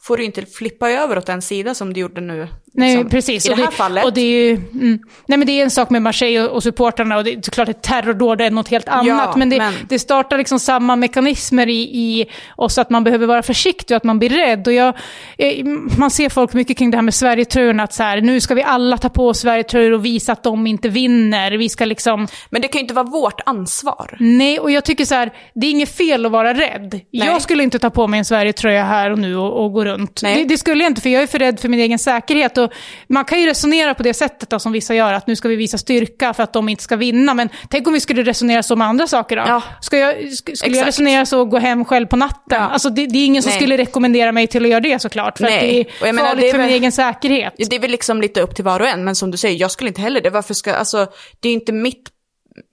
[0.00, 2.48] får du inte flippa över åt en sida som du gjorde nu.
[2.74, 3.46] Nej, liksom, precis.
[3.46, 4.04] I det och här det, fallet.
[4.04, 6.62] Och det är ju, mm, nej men det är en sak med Marseille och, och
[6.62, 9.36] supportrarna och det är såklart ett terrordåd är något helt annat.
[9.36, 13.42] men, det, men- det startar liksom samma mekanismer i, i oss att man behöver vara
[13.42, 14.66] försiktig och att man blir rädd.
[14.66, 14.94] Och jag,
[15.38, 15.64] eh,
[15.98, 18.62] man ser folk mycket kring det här med Sverigetröjorna, att så här, nu ska vi
[18.62, 21.52] alla ta på oss Sverigetröjor och visa att de inte vinner.
[21.52, 24.16] Vi ska liksom, Men det kan ju inte vara vårt ansvar.
[24.20, 27.00] nej, och jag tycker så här, det är inget fel att vara rädd.
[27.10, 30.20] Jag skulle inte ta på mig en Sverigetröja här och nu och, och gå runt.
[30.22, 30.34] Nej.
[30.34, 32.57] Det, det skulle jag inte, för jag är för rädd för min egen säkerhet.
[32.58, 32.72] Och
[33.08, 35.56] man kan ju resonera på det sättet då, som vissa gör, att nu ska vi
[35.56, 37.34] visa styrka för att de inte ska vinna.
[37.34, 39.42] Men tänk om vi skulle resonera så med andra saker då?
[39.46, 39.62] Ja.
[39.80, 40.88] Ska jag, sk- skulle jag Exakt.
[40.88, 42.40] resonera så och gå hem själv på natten?
[42.60, 42.68] Ja.
[42.68, 43.58] Alltså det, det är ingen som Nej.
[43.58, 45.38] skulle rekommendera mig till att göra det såklart.
[45.38, 45.60] För Nej.
[45.60, 47.54] det är jag menar, farligt det är för min egen säkerhet.
[47.56, 49.70] Det är väl liksom lite upp till var och en, men som du säger, jag
[49.70, 50.30] skulle inte heller det.
[50.30, 51.06] Varför ska, alltså,
[51.40, 52.08] det är inte mitt,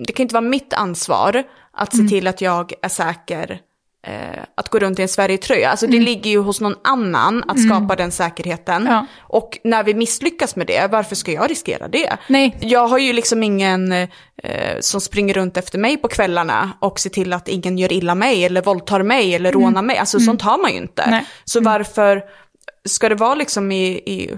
[0.07, 1.43] det kan inte vara mitt ansvar
[1.77, 2.07] att Mm.
[2.07, 3.59] se till att jag är säker
[4.55, 5.69] att gå runt i en Sverigetröja.
[5.69, 8.81] Alltså det ligger ju hos någon annan att skapa den säkerheten.
[8.81, 8.93] Mm.
[8.93, 9.05] Ja.
[9.19, 12.17] Och när vi misslyckas med det, varför ska jag riskera det?
[12.27, 12.57] Nej.
[12.59, 14.07] Jag har ju liksom ingen eh,
[14.79, 18.45] som springer runt efter mig på kvällarna och ser till att ingen gör illa mig
[18.45, 19.97] eller våldtar mig eller rånar mig.
[19.97, 21.01] Alltså sånt har man ju inte.
[21.01, 21.11] Mm.
[21.11, 21.25] Nej.
[21.45, 22.23] Så varför
[22.85, 24.31] ska det vara liksom i, i,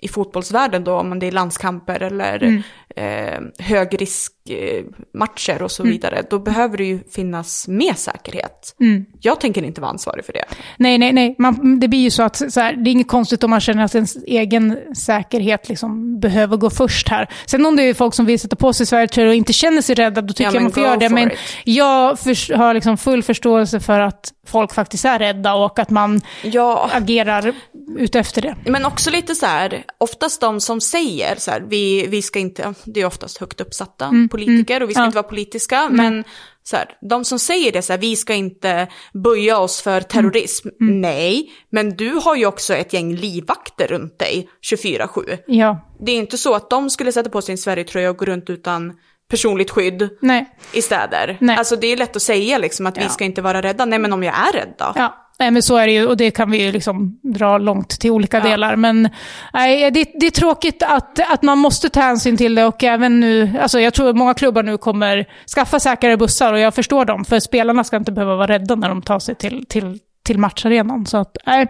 [0.00, 2.62] i fotbollsvärlden då, om det är landskamper eller Mm.
[2.98, 5.92] Eh, högriskmatcher och så Mm.
[5.92, 8.74] vidare, då behöver det ju finnas mer säkerhet.
[8.80, 9.04] Mm.
[9.20, 10.44] Jag tänker inte vara ansvarig för det.
[10.76, 11.34] Nej, nej, nej.
[11.38, 13.84] Man, det blir ju så att så här, det är inget konstigt om man känner
[13.84, 17.28] att ens egen säkerhet liksom behöver gå först här.
[17.46, 19.94] Sen om det är folk som vill sätta på sig Sverigetröjor och inte känner sig
[19.94, 21.08] rädda, då tycker Ja, jag man får göra det.
[21.08, 21.38] Men it.
[21.64, 26.20] jag förs- har liksom full förståelse för att folk faktiskt är rädda och att man
[26.42, 27.52] Ja, agerar
[27.98, 28.54] utefter det.
[28.66, 32.74] men också lite så här, oftast de som säger så här, vi, vi ska inte,
[32.94, 35.04] det är oftast högt uppsatta politiker och vi ska Mm.
[35.04, 35.08] ja.
[35.08, 36.24] inte vara politiska, men
[36.62, 38.88] så här, de som säger det så här, vi ska inte
[39.24, 40.68] böja oss för terrorism.
[40.80, 41.00] Mm.
[41.00, 45.38] Nej, men du har ju också ett gäng livvakter runt dig 24-7.
[45.46, 48.50] Ja, Det är inte så att de skulle sätta på sin Sverigetröja och gå runt
[48.50, 48.92] utan
[49.30, 50.56] personligt skydd nej.
[50.72, 51.36] i städer.
[51.40, 51.56] Nej.
[51.56, 53.02] Alltså det är lätt att säga liksom att Ja.
[53.02, 53.84] vi ska inte vara rädda.
[53.84, 54.92] Nej men om jag är rädd då?
[54.96, 55.27] Ja.
[55.40, 58.10] Nej, men så är det ju och det kan vi ju liksom dra långt till
[58.10, 58.44] olika Ja.
[58.44, 58.76] delar.
[58.76, 59.08] Men
[59.52, 63.20] nej, det, det är tråkigt att, att man måste ta hänsyn till det och även
[63.20, 67.04] nu, alltså jag tror att många klubbar nu kommer skaffa säkrare bussar och jag förstår
[67.04, 70.38] dem, för spelarna ska inte behöva vara rädda när de tar sig till, till, till
[70.38, 71.06] matcharenan.
[71.06, 71.62] Så att, nej,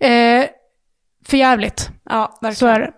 [0.00, 0.46] eh,
[1.26, 1.90] för jävligt.
[2.10, 2.54] Ja, verkligen.
[2.56, 2.92] så är det.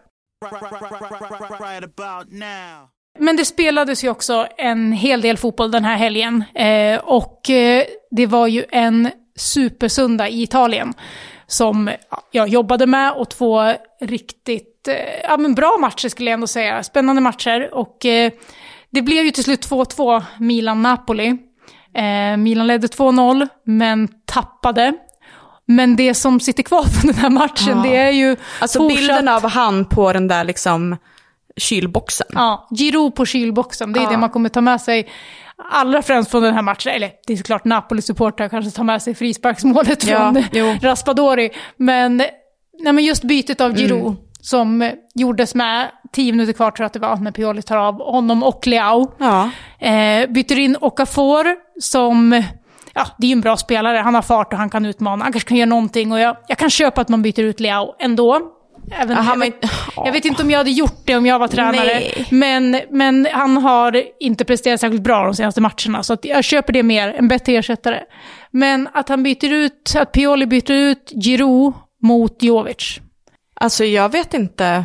[1.61, 2.89] Right about now.
[3.19, 6.45] Men det spelades ju också en hel del fotboll den här helgen.
[6.55, 10.95] Eh, och eh, det var ju en supersöndag i Italien
[11.47, 11.91] som
[12.31, 16.83] jag jobbade med och två riktigt eh, ja, men bra matcher skulle jag ändå säga.
[16.83, 17.69] Spännande matcher.
[17.75, 18.33] Och eh,
[18.91, 21.37] det blev ju till slut 2-2 Milan-Napoli.
[21.95, 24.93] Eh, Milan ledde 2-0 men tappade.
[25.67, 27.83] Men det som sitter kvar från den här matchen Ja.
[27.91, 30.97] det är ju Alltså fortsatt- bilden av han på den där liksom
[31.57, 32.27] kylboxen.
[32.35, 34.11] Ja, Giro på kylboxen, det är Ja.
[34.11, 35.09] det man kommer ta med sig
[35.71, 36.93] allra främst från den här matchen.
[36.93, 40.75] Eller det är såklart Napoli-supportrar kanske tar med sig frisparksmålet Ja, från jo.
[40.83, 41.51] Raspadori.
[41.77, 44.17] Men, nej, men just bytet av Giro Mm.
[44.41, 47.95] som gjordes med 10 minuter kvar tror jag att det var när Pioli tar av
[48.13, 49.13] honom och Leao.
[49.19, 49.51] Ja.
[49.87, 51.47] Eh, byter in Okafor
[51.81, 52.43] som,
[52.95, 55.33] ja det är ju en bra spelare, han har fart och han kan utmana, han
[55.33, 58.41] kanske kan göra någonting och jag, jag kan köpa att man byter ut Leao ändå.
[58.93, 59.41] Även, Ja, han
[59.97, 62.27] jag, vet, inte- om jag hade gjort det om jag var tränare, Nej.
[62.31, 66.83] men, men han har inte presterat särskilt bra de senaste matcherna, så jag köper det
[66.83, 68.01] mer, en bättre ersättare.
[68.51, 71.73] Men att han byter ut, att Pioli byter ut Giroud
[72.03, 73.01] mot Jovic.
[73.55, 74.85] Alltså jag vet inte,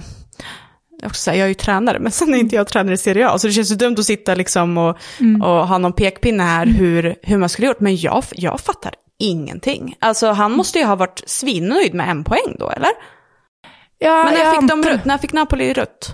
[1.02, 3.30] jag, också säga, jag är ju tränare, men sen är inte jag tränare i Serie
[3.30, 4.98] A, så det känns ju dumt att sitta liksom och,
[5.44, 9.96] och ha någon pekpinne här hur, hur man skulle gjort, men jag, jag fattar ingenting.
[10.00, 12.90] Alltså han måste ju ha varit svinnöjd med en poäng då, eller?
[14.00, 16.10] Ja, Men när jag fick, de, rött- när fick Napoli rött?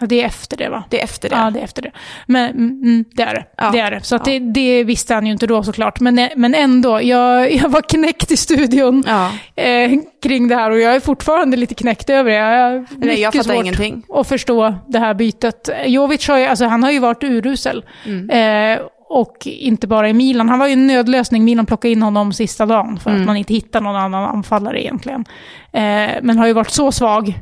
[0.00, 0.84] Ja, det är efter det va?
[0.90, 1.36] Det är efter det.
[1.36, 1.90] Ja, det är efter det.
[2.26, 3.44] Men mm, mm, det är det.
[3.56, 3.70] Ja.
[3.70, 4.00] det, är det.
[4.00, 4.20] Så Ja.
[4.24, 6.00] det, det visste han ju inte då såklart.
[6.00, 9.30] Men, men ändå, jag, jag var knäckt i studion Ja.
[9.62, 9.90] eh,
[10.22, 12.36] kring det här och jag är fortfarande lite knäckt över det.
[12.36, 14.02] Jag har Nej, jag fattar ingenting.
[14.08, 15.68] att förstå det här bytet.
[15.86, 17.84] Jovic har ju, alltså, han har ju varit urusel.
[18.06, 18.30] Mm.
[18.30, 18.84] Eh,
[19.14, 20.48] och inte bara i Milan.
[20.48, 21.44] Han var ju en nödlösning.
[21.44, 23.22] Milan plockade in honom sista dagen för Mm.
[23.22, 25.24] att man inte hittar någon annan anfallare egentligen.
[25.72, 27.40] Eh, men har ju varit så svag.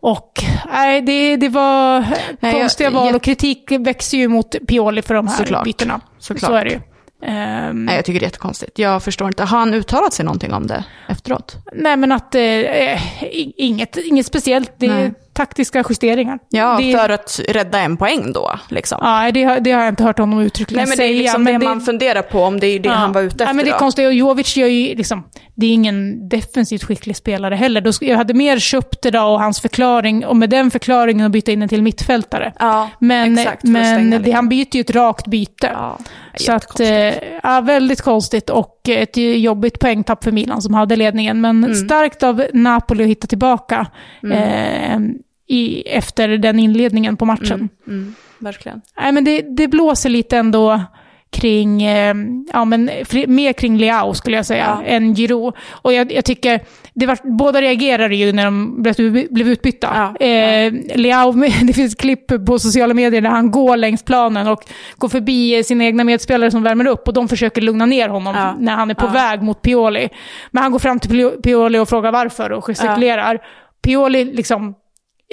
[0.00, 2.08] Och nej, det, det var Nej,
[2.40, 5.64] jag- konstiga val och kritik växer ju mot Pioli för de här Såklart.
[5.64, 6.00] bytena.
[6.18, 6.50] Såklart.
[6.50, 6.80] Så är det ju.
[7.24, 8.78] Ehm, Nej, jag tycker det är jättekonstigt.
[8.78, 9.44] Jag förstår inte.
[9.44, 11.56] Har han uttalat sig någonting om det efteråt?
[11.72, 14.72] nej, men att eh, i- inget, inget speciellt.
[14.78, 15.12] Det.
[15.32, 16.38] Taktiska justeringar.
[16.50, 18.98] Ja, det, för att rädda en poäng då, liksom.
[19.02, 21.22] Ja, det, har- det har jag inte hört honom uttryckligen Nej, men det är säga.
[21.22, 22.94] liksom men det man funderar på, om det är det Ja.
[22.94, 24.06] han var ute efter Ja, men det är konstigt.
[24.06, 25.24] Och Jovic gör ju liksom,
[25.54, 27.80] det är ingen defensivt skicklig spelare heller.
[27.80, 31.32] Då, jag hade mer köpt det då och hans förklaring, och med den förklaringen att
[31.32, 32.52] byta in en till mittfältare.
[32.58, 35.70] Ja, Men, exakt, men det, han byter ju ett rakt byte.
[35.74, 35.98] Ja,
[36.34, 36.88] Så att, eh,
[37.42, 41.40] ja, väldigt konstigt och ett jobbigt poängtapp för Milan som hade ledningen.
[41.40, 41.74] Men Mm.
[41.74, 43.86] starkt av Napoli att hitta tillbaka
[44.32, 44.98] eh,
[45.52, 47.68] i, efter den inledningen på matchen.
[47.86, 48.80] Mm, verkligen.
[49.00, 50.80] Nej, men det, det blåser lite ändå
[51.30, 52.14] kring, eh,
[52.52, 54.86] ja men fri- mer kring Leao skulle jag säga, Ja.
[54.86, 55.54] än Giroud.
[55.70, 56.60] Och jag, jag tycker,
[56.94, 58.94] det var, båda reagerade ju när de blev,
[59.30, 59.88] blev utbytta.
[60.20, 61.32] Ja, Eh, Leao,
[61.62, 64.62] det finns klipp på sociala medier där han går längs planen och
[64.96, 68.72] går förbi sina egna medspelare som värmer upp och de försöker lugna ner honom när
[68.76, 70.08] han är på väg mot Pioli.
[70.50, 73.38] Men han går fram till Pio- Pioli och frågar varför och gestikulerar.
[73.82, 74.74] Pioli liksom,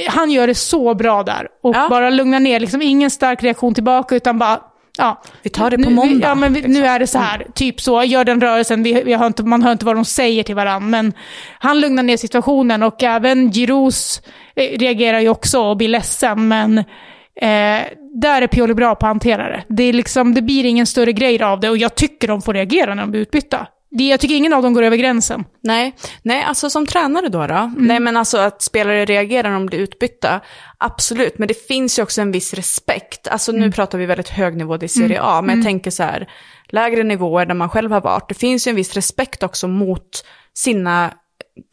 [0.08, 1.48] han gör det så bra där.
[1.64, 1.88] Och Ja.
[1.90, 4.60] bara lugnar ner, liksom ingen stark reaktion tillbaka utan bara,
[4.98, 5.22] ja.
[5.44, 6.74] Vi tar det på nu, måndag, Vi, ja, men vi, liksom.
[6.74, 9.64] nu är det så här, typ så, gör den rörelsen, vi, vi hör inte, man
[9.64, 10.88] hör inte vad de säger till varandra.
[10.90, 11.14] Men
[11.60, 14.22] han lugnar ner situationen och även Giroux
[14.56, 16.48] eh, reagerar ju också och blir ledsen.
[16.48, 17.82] Men eh,
[18.22, 19.64] där är Pioli bra på att hantera det.
[19.68, 22.54] Det, är liksom, det blir ingen större grej av det och jag tycker de får
[22.54, 23.68] reagera när de blir utbytta.
[23.92, 25.46] Det, jag tycker ingen av dem går över gränsen.
[25.64, 27.54] Nej, nej, alltså som tränare då då?
[27.54, 27.74] Mm.
[27.78, 30.40] Nej, men alltså att spelare reagerar när de blir utbytta,
[30.78, 31.38] absolut.
[31.38, 33.28] Men det finns ju också en viss respekt.
[33.28, 33.62] Alltså Mm.
[33.62, 36.30] nu pratar vi väldigt hög nivå i Serie A, men jag tänker så här,
[36.70, 38.30] lägre nivåer där man själv har varit.
[38.30, 41.12] Det finns ju en viss respekt också mot sina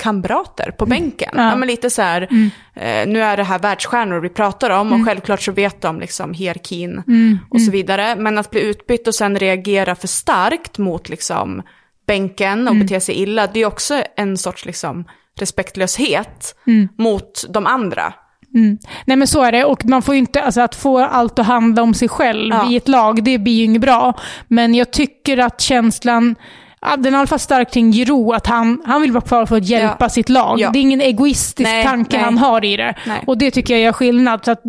[0.03, 1.29] kamrater på bänken.
[1.33, 1.45] Mm.
[1.45, 1.51] Ja.
[1.51, 1.57] Ja.
[1.57, 2.23] men lite så här,
[2.75, 5.01] eh, nu är det här världsstjärnor vi pratar om Mm.
[5.01, 7.03] och självklart så vet de liksom hierarkin
[7.51, 8.17] och så vidare.
[8.17, 11.62] Men att bli utbytt och sen reagera för starkt mot liksom
[12.07, 12.87] bänken och Mm.
[12.87, 15.05] bete sig illa, det är också en sorts liksom
[15.41, 16.89] respektlöshet Mm.
[16.99, 18.13] mot de andra.
[19.05, 21.47] Nej men så är det, och man får ju inte, alltså att få allt att
[21.47, 22.71] handla om sig själv Ja.
[22.71, 24.15] i ett lag, det blir ju inget bra.
[24.49, 26.35] Men jag tycker att känslan,
[26.97, 29.57] den är i alla fall stark kring Giroud, att han, han vill vara kvar för
[29.57, 30.09] att hjälpa Ja.
[30.09, 30.61] sitt lag.
[30.61, 30.70] Ja.
[30.70, 32.24] Det är ingen egoistisk Nej, tanke nej.
[32.24, 32.95] han har i det.
[33.07, 33.22] Nej.
[33.26, 34.45] Och det tycker jag gör skillnad.
[34.45, 34.61] Så att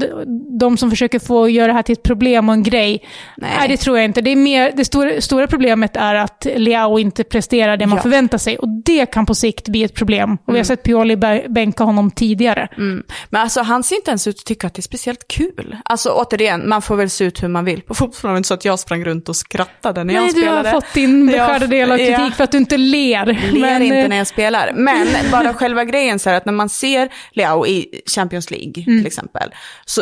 [0.59, 3.03] de- som försöker få göra det här till ett problem och en grej,
[3.37, 4.21] nej, det tror jag inte.
[4.21, 8.01] Det, är mer, det stora, stora problemet är att Leao inte presterar det man Ja.
[8.03, 8.57] förväntar sig.
[8.57, 10.37] Och det kan på sikt bli ett problem.
[10.45, 11.17] Och vi har sett Pioli
[11.49, 12.67] bänka honom tidigare.
[12.77, 13.03] Mm.
[13.29, 15.77] Men alltså han ser inte ens ut att tycka att det är speciellt kul.
[15.85, 18.21] Alltså återigen, man får väl se ut hur man vill på fotbollen.
[18.21, 20.69] Det var inte så att jag sprang runt och skrattade när jag Nej, du spelade.
[20.69, 23.25] har fått din beskärda del av kritik för att du inte ler.
[23.25, 24.71] ler Men, inte eh, när jag spelar.
[24.73, 28.99] Men bara själva grejen så här att när man ser Leao i Champions League Mm.
[28.99, 29.53] till exempel,
[29.85, 30.01] så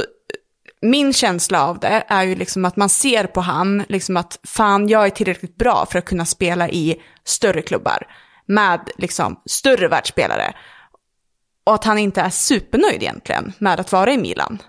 [0.81, 4.89] min känsla av det är ju liksom att man ser på han, liksom att fan
[4.89, 8.07] jag är tillräckligt bra för att kunna spela i större klubbar
[8.45, 10.53] med liksom större världsspelare.
[11.63, 14.59] Och att han inte är supernöjd egentligen med att vara i Milan.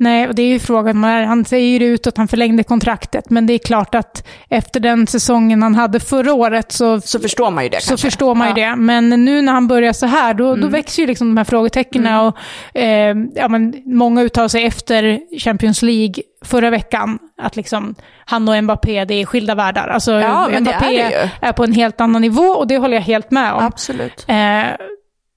[0.00, 1.04] Nej, och det är ju frågan.
[1.04, 5.06] Han säger ju ut att han förlängde kontraktet, men det är klart att efter den
[5.06, 8.06] säsongen han hade förra året så, så förstår man ju det så kanske.
[8.06, 8.70] förstår man ju ja.
[8.70, 8.76] det.
[8.76, 10.60] Men nu när han börjar så här, då, mm.
[10.60, 12.06] då växer ju liksom de här frågetecknen.
[12.06, 12.26] Mm.
[12.26, 12.36] Och,
[12.76, 17.94] eh, ja, men många uttalar sig efter Champions League förra veckan att liksom,
[18.24, 19.88] han och Mbappé, det är skilda världar.
[19.88, 23.02] Alltså, ja, Mbappé är, är, är, på en helt annan nivå och det håller jag
[23.02, 23.64] helt med om.
[23.64, 24.24] Absolut.
[24.28, 24.64] Eh,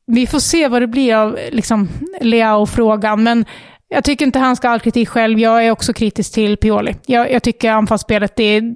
[0.05, 1.89] vi får se vad det blir av liksom,
[2.21, 3.45] Leao-frågan, men
[3.93, 5.39] jag tycker inte han ska ha all kritik själv.
[5.39, 6.95] Jag är också kritisk till Pioli.
[7.05, 8.75] Jag, jag tycker anfallsspelet, det är,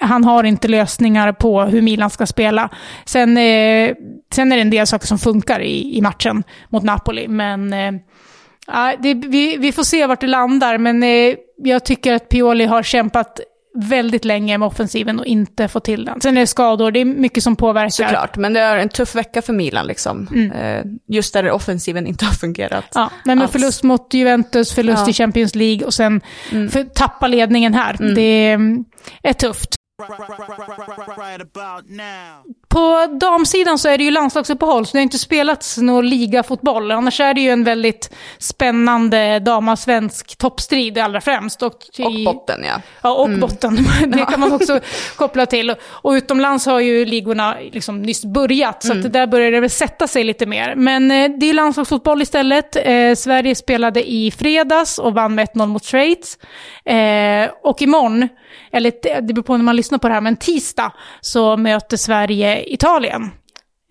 [0.00, 2.68] han har inte lösningar på hur Milan ska spela.
[3.04, 3.94] Sen, eh,
[4.32, 7.92] sen är det en del saker som funkar i, i matchen mot Napoli, men eh,
[8.98, 10.78] det, vi, vi får se vart det landar.
[10.78, 13.40] Men eh, jag tycker att Pioli har kämpat
[13.74, 16.20] väldigt länge med offensiven och inte fått till den.
[16.20, 17.90] Sen är det skador, det är mycket som påverkar.
[17.90, 20.28] Såklart, men det är en tuff vecka för Milan liksom.
[20.34, 20.98] Mm.
[21.08, 22.84] Just där offensiven inte har fungerat.
[22.94, 25.10] Ja, men förlust mot Juventus, förlust ja.
[25.10, 26.20] i Champions League och sen
[26.52, 26.68] mm.
[26.68, 27.96] för, tappa ledningen här.
[28.00, 28.14] Mm.
[28.14, 28.58] Det
[29.22, 29.77] är tufft.
[32.68, 36.90] På damsidan så är det ju landslagsuppehåll, så det har inte spelats någon ligafotboll.
[36.90, 41.62] Annars är det ju en väldigt spännande damasvensk toppstrid allra främst.
[41.62, 42.80] Och, i, och botten ja.
[43.02, 43.40] Ja, och mm.
[43.40, 43.76] botten.
[44.06, 44.80] Det kan man också
[45.16, 45.74] koppla till.
[45.80, 49.06] Och utomlands har ju ligorna liksom nyss börjat, så mm.
[49.06, 50.74] att där börjar det väl sätta sig lite mer.
[50.74, 52.76] Men eh, det är landslagsfotboll istället.
[52.76, 56.38] Eh, Sverige spelade i fredags och vann med 1-0 mot Schweiz.
[56.84, 58.28] Eh, och imorgon,
[58.72, 62.72] eller det beror på när man lyssnar på det här, men tisdag så möter Sverige
[62.72, 63.22] Italien.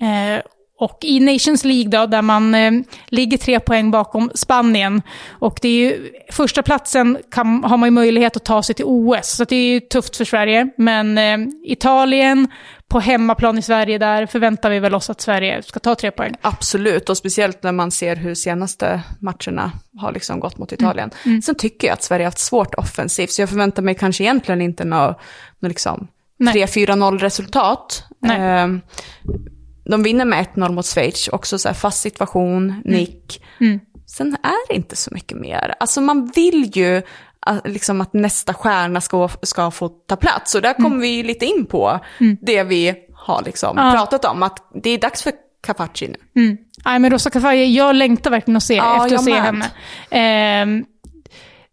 [0.02, 0.42] Eh,
[0.80, 2.72] och i Nations League då, där man eh,
[3.08, 5.02] ligger tre poäng bakom Spanien.
[5.30, 8.86] Och det är ju, första platsen kan, har man ju möjlighet att ta sig till
[8.88, 10.70] OS, så det är ju tufft för Sverige.
[10.78, 12.48] Men eh, Italien,
[12.88, 16.36] på hemmaplan i Sverige, där förväntar vi väl oss att Sverige ska ta tre poäng.
[16.42, 21.10] Absolut, och speciellt när man ser hur senaste matcherna har liksom gått mot Italien.
[21.24, 21.34] Mm.
[21.34, 21.42] Mm.
[21.42, 24.62] Sen tycker jag att Sverige har haft svårt offensivt, så jag förväntar mig kanske egentligen
[24.62, 25.18] inte något,
[25.60, 26.08] något liksom
[26.40, 28.04] 3-4-0 resultat.
[28.26, 28.68] Eh,
[29.90, 32.82] de vinner med 1-0 mot Schweiz, också så här fast situation, mm.
[32.84, 33.44] nick.
[33.60, 33.80] Mm.
[34.08, 35.76] Sen är det inte så mycket mer.
[35.80, 37.02] Alltså man vill ju
[37.40, 40.56] att, liksom att nästa stjärna ska, ska få ta plats.
[40.56, 41.02] Och där kommer mm.
[41.02, 42.38] vi lite in på mm.
[42.42, 43.92] det vi har liksom ja.
[43.92, 45.34] pratat om, att det är dags för
[45.64, 46.42] Capaci nu.
[46.42, 46.58] Mm.
[46.86, 49.66] Nej men Rosa Kafaji, jag längtar verkligen att se, ja, efter att se henne.
[50.10, 50.86] Eh,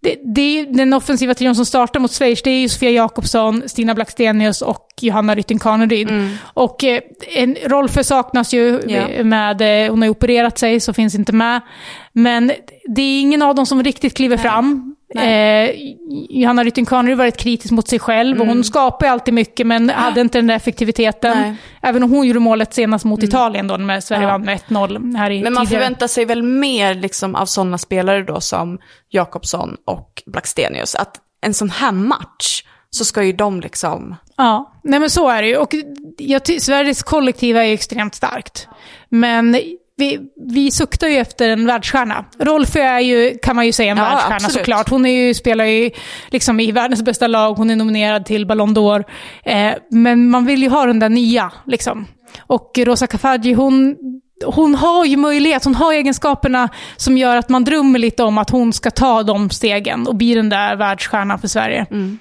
[0.04, 3.62] det, det är den offensiva trion som startar mot Schweiz, det är ju Sofia Jakobsson,
[3.66, 6.10] Stina Blackstenius och Johanna Rytting Kaneryd.
[6.10, 6.36] Mm.
[6.42, 7.00] Och eh,
[7.36, 9.24] en Rolfö saknas ju yeah.
[9.24, 11.60] med, eh, hon har ju opererat sig så finns inte med.
[12.12, 12.52] Men
[12.84, 14.44] det är ingen av dem som riktigt kliver Nej.
[14.44, 14.93] fram.
[15.22, 15.70] Eh,
[16.28, 18.36] Johanna Rytting Kaneryd varit kritisk mot sig själv.
[18.36, 18.48] Mm.
[18.48, 21.38] hon skapar alltid mycket men hade inte den där effektiviteten.
[21.40, 21.54] Nej.
[21.82, 23.28] Även om hon gjorde målet senast mot mm.
[23.28, 24.28] Italien då, när Sverige ja.
[24.28, 25.82] vann med 1-0 här i Men man tidigare.
[25.82, 28.78] förväntar sig väl mer liksom, av sådana spelare då som
[29.10, 30.94] Jakobsson och Blackstenius.
[30.94, 34.16] Att en sån här match så ska ju de liksom...
[34.36, 35.56] Ja, nej men så är det ju.
[35.56, 35.74] Och
[36.18, 38.68] jag, Sveriges kollektiva är ju extremt starkt.
[39.08, 39.56] Men
[39.96, 42.24] vi, vi suktar ju efter en världsstjärna.
[42.38, 44.52] Rolfö är ju, kan man ju säga, en ja, världsstjärna absolut.
[44.52, 44.88] såklart.
[44.88, 45.90] Hon är ju, spelar ju
[46.28, 49.04] liksom i världens bästa lag, hon är nominerad till Ballon d'Or.
[49.44, 52.06] Eh, men man vill ju ha den där nya, liksom.
[52.38, 53.96] Och Rosa Kafaji, hon,
[54.44, 58.50] hon har ju möjlighet, hon har egenskaperna som gör att man drömmer lite om att
[58.50, 61.86] hon ska ta de stegen och bli den där världsstjärnan för Sverige.
[61.90, 62.18] Mm.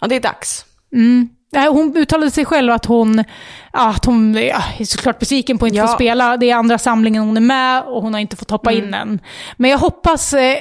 [0.00, 0.64] Ja, det är dags.
[0.92, 1.28] Mm.
[1.56, 3.24] Hon uttalade sig själv att hon,
[3.70, 5.86] att hon ja, är såklart besviken på att inte ja.
[5.86, 6.36] få spela.
[6.36, 8.84] Det är andra samlingen hon är med och hon har inte fått hoppa mm.
[8.84, 9.20] in än.
[9.56, 10.58] Men jag hoppas, eh,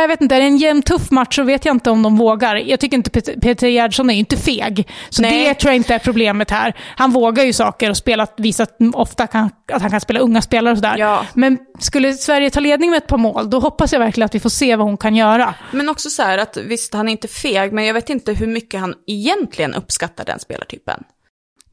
[0.00, 2.16] jag vet inte, är det en jämn tuff match så vet jag inte om de
[2.16, 2.56] vågar.
[2.56, 4.88] Jag tycker inte Peter, Gerhardsson är ju inte feg.
[5.10, 5.44] Så Nej.
[5.44, 6.76] det tror jag inte är problemet här.
[6.96, 10.72] Han vågar ju saker och spelat, visat ofta kan, att han kan spela unga spelare
[10.72, 10.98] och sådär.
[10.98, 11.26] Ja.
[11.34, 14.40] Men skulle Sverige ta ledning med ett par mål, då hoppas jag verkligen att vi
[14.40, 15.54] får se vad hon kan göra.
[15.70, 18.46] Men också så här att visst, han är inte feg, men jag vet inte hur
[18.46, 21.04] mycket han egentligen uppskattar den spelartypen.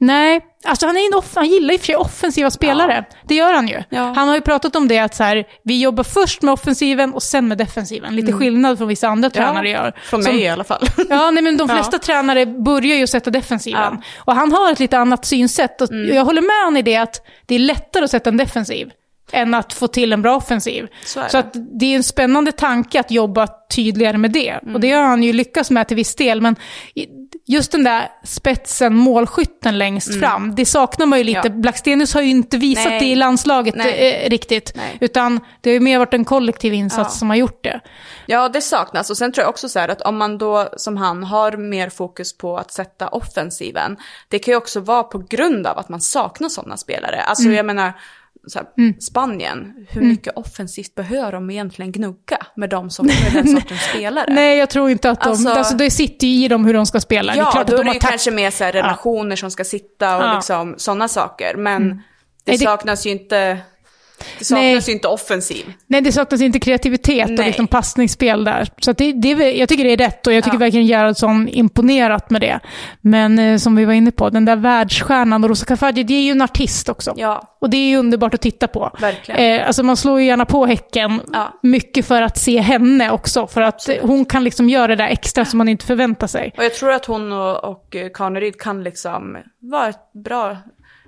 [0.01, 3.05] Nej, alltså han, är en off- han gillar i och för sig offensiva spelare.
[3.09, 3.17] Ja.
[3.27, 3.83] Det gör han ju.
[3.89, 4.13] Ja.
[4.15, 7.23] Han har ju pratat om det att så här, vi jobbar först med offensiven och
[7.23, 8.15] sen med defensiven.
[8.15, 8.39] Lite mm.
[8.39, 9.93] skillnad från vissa andra tränare gör.
[10.03, 10.87] Från mig Som, i alla fall.
[11.09, 11.99] ja, nej, men de flesta ja.
[11.99, 14.01] tränare börjar ju sätta defensiven.
[14.17, 15.81] Och han har ett lite annat synsätt.
[15.81, 16.15] Och mm.
[16.15, 18.91] Jag håller med honom i det att det är lättare att sätta en defensiv.
[19.31, 20.87] än att få till en bra offensiv.
[21.05, 24.55] Så Så att det är en spännande tanke att jobba tydligare med det.
[24.61, 24.81] Och Mm.
[24.81, 26.41] det har han ju lyckats med till viss del.
[26.41, 26.55] Men
[27.51, 31.39] just den där spetsen, målskytten längst fram, det saknar man ju lite.
[31.39, 31.53] Mm.
[31.53, 31.61] Ja.
[31.61, 32.99] Blackstenius har ju inte visat Nej.
[32.99, 34.23] det i landslaget Nej.
[34.25, 34.71] eh, riktigt.
[34.75, 34.97] Nej.
[35.01, 37.19] Utan det har ju mer varit en kollektiv insats Ja.
[37.19, 37.79] som har gjort det.
[38.25, 39.09] Ja, det saknas.
[39.09, 41.89] Och sen tror jag också så här att om man då, som han, har mer
[41.89, 43.97] fokus på att sätta offensiven,
[44.27, 47.21] det kan ju också vara på grund av att man saknar sådana spelare.
[47.21, 47.55] Alltså Mm.
[47.55, 47.93] jag menar,
[48.59, 53.81] här, Spanien, hur mycket offensivt behöver de egentligen gnugga med de som är den sortens
[53.81, 54.25] spelare?
[54.33, 55.29] Nej, jag tror inte att de...
[55.29, 57.33] Alltså- Alltså, det sitter ju i dem hur de ska spela.
[57.33, 58.63] det är Ja, klart då att är de det har ju tack- kanske mer så
[58.63, 60.35] här relationer som ska sitta och Ja.
[60.35, 61.55] liksom sådana saker.
[61.55, 61.95] Men det
[62.51, 63.57] Nej, det- saknas ju inte,
[64.39, 64.81] det saknas Nej.
[64.87, 65.73] ju inte offensiv.
[65.87, 67.45] Nej, det saknas inte kreativitet och Nej.
[67.45, 68.67] liksom passningsspel där.
[68.81, 70.59] Så det, det, jag tycker det är rätt och jag tycker Ja.
[70.59, 72.59] verkligen Gerhardsson imponerat med det.
[73.01, 76.31] Men eh, som vi var inne på, den där världsstjärnan Rosa Kafaji, det är ju
[76.31, 77.13] en artist också.
[77.17, 78.91] Ja, Och det är ju underbart att titta på.
[79.01, 79.59] Verkligen.
[79.59, 81.59] Eh, alltså man slår ju gärna på Häcken Ja.
[81.63, 83.47] mycket för att se henne också.
[83.47, 86.53] För att eh, hon kan liksom göra det där extra som man inte förväntar sig.
[86.57, 90.57] och jag tror att hon och, och Kaneryd kan liksom vara ett bra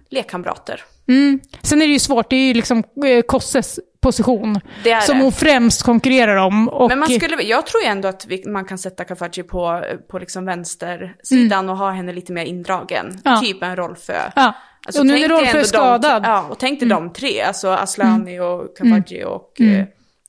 [0.10, 0.82] lekkamrater.
[1.08, 1.40] Mm.
[1.62, 4.60] Sen är det ju svårt, det är ju liksom eh, Kosses position.
[4.86, 5.24] Är som det.
[5.24, 6.70] hon främst konkurrerar om.
[6.70, 9.84] Och, Men man skulle, jag tror ju ändå att vi, man kan sätta Kafaji på,
[10.12, 13.06] på liksom vänstersidan och ha henne lite mer indragen.
[13.06, 13.20] Mm.
[13.24, 13.38] Ja.
[13.42, 14.14] Typ en Rolfö.
[14.36, 14.54] Ja.
[15.00, 16.18] och nu är dig Rolfö de- skadad.
[16.26, 16.32] Mm.
[16.32, 19.80] ja, och tänk dig de tre, alltså Aslani och Kafaji och Mm.
[19.80, 19.86] eh,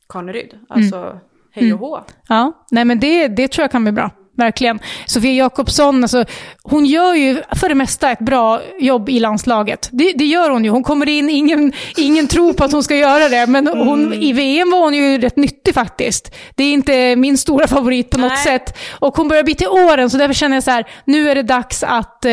[0.09, 0.55] Kaneryd.
[0.68, 1.20] Alltså,
[1.55, 2.05] hej och hå.
[2.29, 4.11] Ja, nej men det, det tror jag kan bli bra.
[4.37, 4.78] Verkligen.
[5.07, 6.24] Sofia Jakobsson, alltså,
[6.62, 9.89] hon gör ju för det mesta ett bra jobb i landslaget.
[9.93, 10.70] Det, det gör hon ju.
[10.70, 14.22] Hon kommer in, ingen, ingen tror på att hon ska göra det, men hon, Mm.
[14.22, 16.35] i VM var hon ju rätt nyttig faktiskt.
[16.55, 18.45] Det är inte min stora favorit på något Nej.
[18.45, 18.78] sätt.
[18.91, 21.43] Och hon börjar bli till åren, så därför känner jag så här, nu är det
[21.43, 22.33] dags att, eh,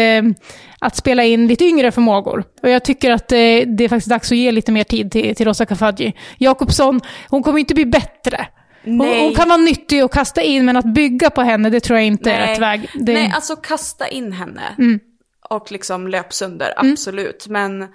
[0.79, 2.43] att spela in lite yngre förmågor.
[2.63, 5.35] Och jag tycker att eh, det är faktiskt dags att ge lite mer tid till,
[5.35, 6.13] till Rosa Kafaji.
[6.37, 8.47] Jakobsson, hon kommer inte bli bättre.
[8.83, 11.99] Hon, hon kan vara nyttig och kasta in, men att bygga på henne, det tror
[11.99, 12.51] jag inte är Nej.
[12.51, 12.89] rätt väg.
[12.93, 14.61] Det, Nej, alltså kasta in henne.
[14.77, 14.99] Mm.
[15.49, 17.47] Och liksom löp sönder, absolut.
[17.47, 17.87] Men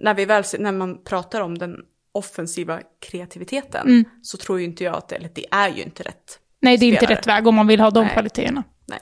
[0.00, 1.74] när, vi väl, när man pratar om den
[2.12, 4.04] offensiva kreativiteten Mm.
[4.22, 6.38] så tror ju inte jag att det, eller det är ju inte rätt.
[6.60, 7.16] nej, det är inte spelare.
[7.18, 8.12] rätt väg om man vill ha de Nej.
[8.12, 8.62] kvaliteterna.
[8.86, 8.98] Nej.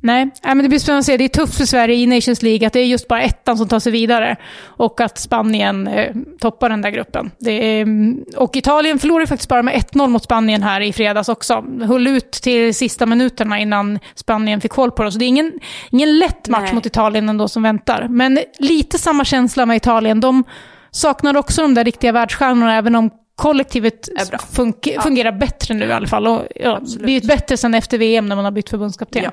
[0.00, 1.16] Nej, nej, men det blir spännande att se.
[1.16, 3.68] Det är tufft för Sverige i Nations League att det är just bara ettan som
[3.68, 4.36] tar sig vidare.
[4.62, 7.30] Och att Spanien eh, toppar den där gruppen.
[7.46, 11.64] Är, mm, och Italien förlorade faktiskt bara med 1-0 mot Spanien här i fredags också.
[11.82, 15.12] Höll ut till sista minuterna innan Spanien fick koll på det.
[15.12, 15.52] Så det är ingen,
[15.90, 16.74] ingen lätt match Nej.
[16.74, 18.06] mot Italien ändå som väntar.
[18.10, 20.20] Men lite samma känsla med Italien.
[20.20, 20.44] De
[20.90, 24.08] saknar också de där riktiga världsstjärnorna, även om kollektivet
[24.52, 26.26] fun- fungerar bättre nu i alla fall.
[26.26, 29.22] Och, ja, blivit bättre sen efter VM när man har bytt förbundskapten.
[29.24, 29.30] Ja.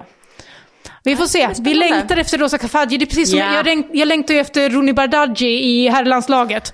[1.06, 1.50] Vi får se.
[1.60, 2.98] Vi längtar efter Rosa Kafaji.
[2.98, 3.54] Det är precis som Ja.
[3.54, 6.74] jag, läng- jag längtar ju efter Rooney Bardghji i herrlandslaget.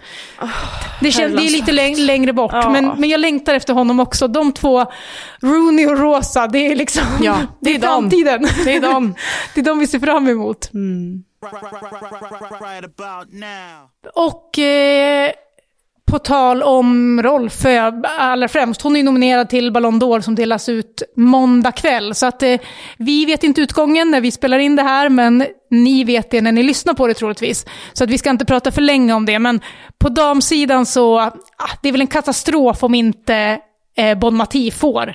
[1.01, 2.69] det, känns, det är lite läng- längre bort, Ja.
[2.69, 4.27] men, men jag längtar efter honom också.
[4.27, 4.85] De två,
[5.41, 7.81] Rooney och Rosa, det är liksom Ja, det är dem.
[7.81, 8.47] framtiden.
[8.65, 9.15] Det är dem.
[9.55, 10.69] det är de vi ser fram emot.
[13.31, 13.89] Now.
[14.15, 15.31] Och eh,
[16.09, 21.03] på tal om Rolfö, allra främst, hon är nominerad till Ballon d'Or som delas ut
[21.15, 22.15] måndag kväll.
[22.15, 22.59] Så att eh,
[22.97, 26.51] vi vet inte utgången när vi spelar in det här, men ni vet det när
[26.51, 27.65] ni lyssnar på det troligtvis.
[27.93, 29.61] Så att vi ska inte prata för länge om det, men
[29.99, 31.31] på damsidan så, ah,
[31.81, 33.59] det är väl en katastrof om inte
[33.97, 35.05] eh, Bon Mati får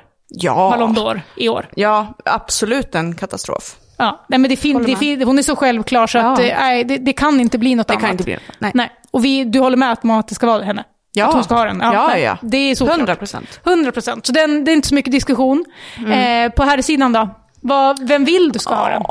[0.45, 1.03] Ballon Ja.
[1.03, 1.69] d'Or i år.
[1.75, 3.77] ja, absolut en katastrof.
[3.97, 6.45] Ja, nej, men det fin- det fin- hon är så självklar så att Ja.
[6.45, 8.03] eh, nej, det, det kan inte bli något Det annat.
[8.03, 8.71] kan inte bli Nej.
[8.75, 10.85] Nej, och vi, du håller med att Mate ska vara henne?
[11.13, 11.27] Ja.
[11.29, 11.81] Att hon ska ha den?
[11.83, 12.37] Ja, nej, ja.
[12.43, 13.61] Det är så 100 procent.
[13.65, 14.27] 100 procent.
[14.27, 15.65] Så den, det är inte så mycket diskussion.
[15.99, 16.47] Mm.
[16.47, 17.29] Eh, på här sidan då?
[17.61, 19.03] Vad, vem vill du ska ha den?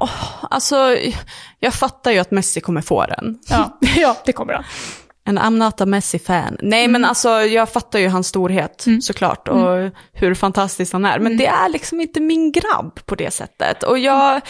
[0.49, 0.97] Alltså,
[1.59, 3.39] jag fattar ju att Messi kommer få den.
[3.49, 4.63] Ja, ja, det kommer han.
[5.26, 6.57] En I'm not a Messi-fan.
[6.61, 6.91] Nej, Mm.
[6.91, 11.11] men alltså jag fattar ju hans storhet såklart och hur fantastisk han är.
[11.11, 11.24] Mm.
[11.24, 13.84] Men det är liksom inte min grabb på det sättet.
[13.84, 14.41] Och jag,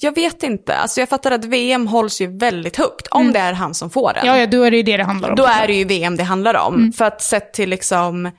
[0.00, 3.52] jag vet inte, alltså jag fattar att VM hålls ju väldigt högt om det är
[3.52, 4.22] han som får den.
[4.22, 4.34] Mm.
[4.34, 5.36] Ja, ja, då är det ju det det handlar om.
[5.36, 6.74] Då är det ju VM det handlar om.
[6.74, 6.92] Mm.
[6.92, 8.30] För att sett till liksom,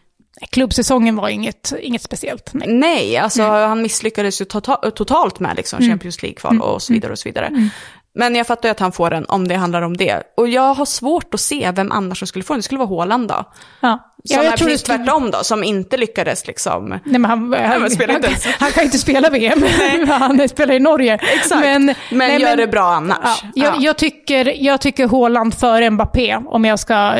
[0.49, 2.49] Klubbsäsongen var inget, inget speciellt.
[2.53, 2.67] Nej.
[2.73, 3.69] nej, alltså Mm.
[3.69, 6.61] han misslyckades ju tota- totalt med liksom Champions League-kval Mm.
[6.67, 7.69] och så vidare och så vidare.
[8.13, 10.23] Men jag fattar ju att han får den om det handlar om det.
[10.37, 12.59] Och jag har svårt att se vem annars som skulle få den.
[12.59, 13.43] Det skulle vara Håland då.
[13.79, 14.10] Ja.
[14.25, 16.89] Som Ja, är jag tror det precis skulle- tvärtom då, som inte lyckades liksom.
[16.89, 18.45] Nej, men han, han, men han, inte ens.
[18.59, 19.63] han kan inte spela VM.
[20.07, 21.13] han spelar i Norge.
[21.13, 21.61] Exakt.
[21.61, 23.17] Men, Men, nej, gör det bra annars.
[23.23, 27.11] Ja, jag, jag, tycker, jag tycker Haaland före Mbappé, om jag ska,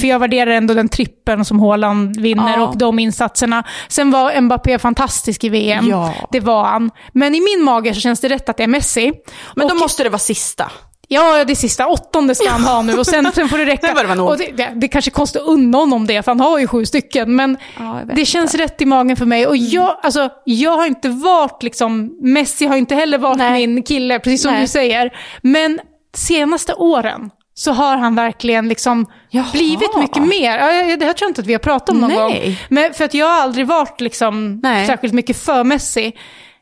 [0.00, 2.60] för jag värderar ändå den trippen som Haaland vinner Mm.
[2.60, 2.66] Ja.
[2.66, 3.64] och de insatserna.
[3.88, 6.14] Sen var Mbappé fantastisk i VM, Ja.
[6.32, 6.90] det var han.
[7.12, 9.12] Men i min mage så känns det rätt att det är Messi.
[9.56, 10.70] Men då Och- måste det vara sista.
[11.12, 11.86] Ja, det sista.
[11.86, 13.94] Åttonde ska han ha nu och sen, sen får det räcka.
[13.94, 16.66] Det var och det, det, det kanske kostar unna honom det, för han har ju
[16.66, 17.36] sju stycken.
[17.36, 19.46] Men Ja, det känns rätt i magen för mig.
[19.46, 23.66] Och jag, alltså, jag har inte varit liksom, Messi har inte heller varit Nej.
[23.66, 24.60] min kille, precis som Nej.
[24.60, 25.10] du säger.
[25.42, 25.80] Men
[26.16, 29.46] senaste åren så har han verkligen liksom Jaha.
[29.52, 30.58] blivit mycket mer.
[30.96, 32.18] Det här tror jag inte att vi har pratat om någon Nej.
[32.18, 32.56] gång.
[32.68, 36.12] Men för att jag har aldrig varit liksom särskilt mycket för Messi.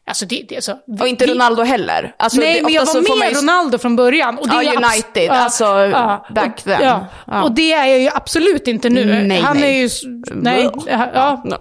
[0.08, 2.14] Alltså det, det, alltså, Och inte Ronaldo heller.
[2.18, 4.38] Alltså, Nej, det, men jag var med man ju- Ronaldo från början.
[4.38, 5.64] Och det Ja, är United, alltså,
[6.34, 6.82] back och, then.
[6.82, 7.06] Ja.
[7.26, 7.42] Ja.
[7.42, 9.22] Och det är jag ju absolut inte nu.
[9.22, 9.76] Nej, Han nej.
[9.76, 9.88] är ju...
[10.32, 10.70] Nej,
[11.14, 11.56] ja, No.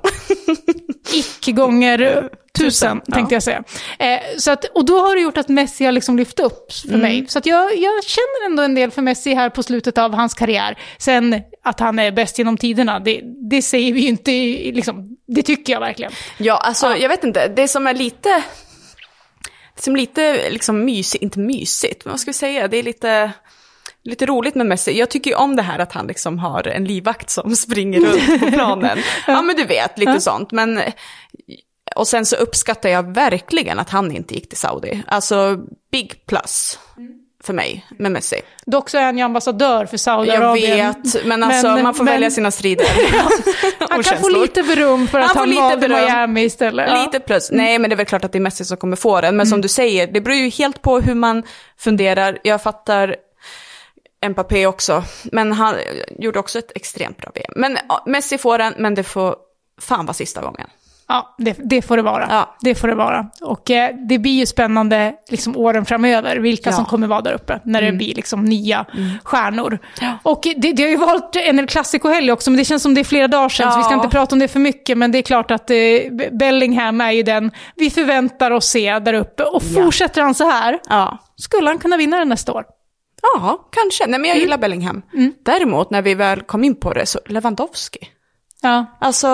[1.14, 2.30] Icke gånger
[2.60, 3.16] tusen, ja.
[3.16, 3.64] tänkte jag säga.
[4.00, 6.88] Eh, så att, och då har det gjort att Messi har liksom lyft upp för
[6.90, 7.02] Mm.
[7.02, 7.26] mig.
[7.28, 10.34] Så att jag, jag känner ändå en del för Messi här på slutet av hans
[10.34, 10.78] karriär.
[10.98, 14.32] Sen att han är bäst genom tiderna, det, det säger vi ju inte,
[14.72, 16.12] liksom, det tycker jag verkligen.
[16.38, 17.48] Ja, alltså jag vet inte.
[17.48, 18.44] Det som är lite,
[19.80, 23.32] som lite liksom mysigt, inte mysigt, men vad ska vi säga, det är lite,
[24.08, 25.00] lite roligt med Messi.
[25.00, 28.40] Jag tycker ju om det här att han liksom har en livvakt som springer runt
[28.42, 28.98] på planen.
[29.28, 30.52] ja, men du vet, lite sånt.
[30.52, 30.82] Men,
[31.96, 35.04] och sen så uppskattar jag verkligen att han inte gick till Saudi.
[35.08, 35.58] Alltså,
[35.92, 36.80] big plus
[37.44, 38.42] för mig med Messi.
[38.66, 40.94] Dock så är han ju ambassadör för Jag Saudiarabien.
[41.04, 42.86] vet, men alltså Men- man får men- välja sina strider.
[43.90, 46.06] Han kan få lite beröm för att Han han, valde beröm.
[46.06, 46.90] Miami istället.
[46.90, 47.04] Ja.
[47.06, 47.50] Lite plus.
[47.52, 49.38] Nej, men det är väl klart att det är Messi som kommer få den.
[49.38, 51.44] Men som du säger, det beror ju helt på hur man
[51.80, 52.38] funderar.
[52.44, 53.16] Jag fattar
[54.30, 55.76] Mbappé också, men han
[56.20, 57.52] gjorde också ett extremt bra VM.
[57.56, 59.36] Men ja, Messi får den, men det får
[59.82, 60.68] fan vara sista gången.
[61.10, 62.28] Ja, det, det får det vara.
[62.30, 62.56] Ja.
[62.62, 63.28] Det får det vara.
[63.42, 66.76] Och eh, det blir ju spännande liksom, åren framöver, vilka Ja.
[66.76, 68.86] som kommer vara där uppe, när det blir liksom, nya
[69.24, 69.80] stjärnor.
[70.24, 73.02] Och det, det har ju varit en El Clasico-helg också, men det känns som det
[73.02, 75.18] är flera dagar sedan, så vi ska inte prata om det för mycket, men det
[75.18, 75.76] är klart att eh,
[76.32, 79.44] Bellingham är ju den vi förväntar oss se där uppe.
[79.44, 81.18] Och fortsätter han så här, Ja.
[81.36, 82.66] skulle han kunna vinna det nästa år?
[83.22, 84.08] Ja, kanske.
[84.08, 85.02] Nej, men jag gillar Bellingham.
[85.46, 88.10] Däremot, när vi väl kom in på det, så Lewandowski.
[88.62, 89.28] Ja, Alltså,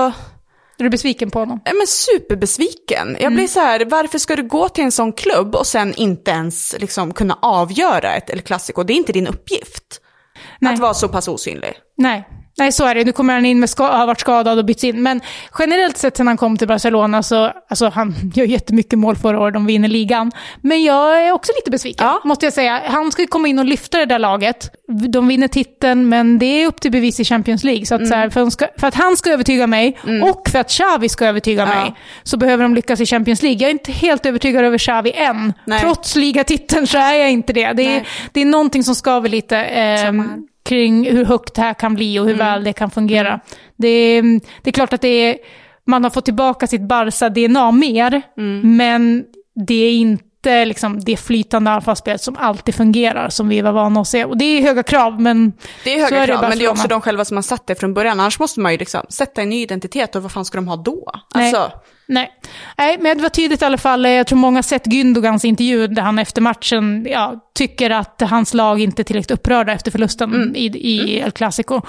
[0.78, 1.62] är du besviken på honom?
[1.66, 3.18] Ja, men superbesviken.
[3.20, 6.32] Jag blir så här, varför ska du gå till en sån klubb och sen inte
[6.32, 8.84] ens liksom kunna avgöra ett El Clasico?
[8.84, 10.02] Det är inte din uppgift.
[10.60, 10.74] Nej.
[10.74, 11.74] Att vara så pass osynlig.
[11.98, 12.28] Nej.
[12.58, 13.04] Nej, så är det.
[13.04, 15.04] Nu kommer han in med ska- har varit skadad och bytts in.
[15.04, 15.22] Men
[15.60, 19.54] generellt sett sen han kom till Barcelona så, alltså han gör jättemycket mål förra året,
[19.54, 20.32] de vinner ligan.
[20.62, 22.22] Men jag är också lite besviken, Ja.
[22.24, 22.82] måste jag säga.
[22.88, 24.72] Han ska ju komma in och lyfta det där laget.
[25.10, 27.86] De vinner titeln, men det är upp till bevis i Champions League.
[27.86, 30.70] Så att, så här, för, ska, för att han ska övertyga mig och för att
[30.70, 31.68] Xavi ska övertyga Ja.
[31.82, 31.94] mig
[32.24, 33.60] så behöver de lyckas i Champions League.
[33.62, 35.54] Jag är inte helt övertygad över Xavi än.
[35.66, 35.80] Nej.
[35.80, 37.74] Trots ligatiteln så är jag inte det.
[37.74, 38.06] Det är, Nej.
[38.32, 39.58] det är någonting som skaver lite.
[39.58, 40.12] Eh.
[40.64, 42.46] Kring hur högt det här kan bli och hur Mm.
[42.48, 43.40] väl det kan fungera.
[43.78, 44.22] Det, är,
[44.64, 45.38] det är klart att det är,
[45.86, 48.78] man har fått tillbaka sitt Barca-DNA mer, Mm.
[48.78, 49.24] men
[49.68, 54.08] det är inte liksom det flytande anfallsspelet som alltid fungerar, som vi var vana att
[54.08, 54.26] se.
[54.26, 55.54] Och det är höga krav, men
[55.84, 57.68] Det är höga är det krav, men det är också de själva som har satt
[57.68, 58.20] det från början.
[58.20, 60.76] Annars måste man ju liksom sätta en ny identitet och vad fan ska de ha
[60.76, 61.12] då?
[61.36, 61.70] Alltså, Nej.
[62.08, 62.32] Nej,
[63.00, 64.06] men det var tydligt i alla fall.
[64.06, 68.54] Jag tror många har sett Gündogans intervju där han efter matchen ja, tycker att hans
[68.54, 70.56] lag inte är tillräckligt upprörda efter förlusten Mm.
[70.56, 71.82] i, i El Clasico.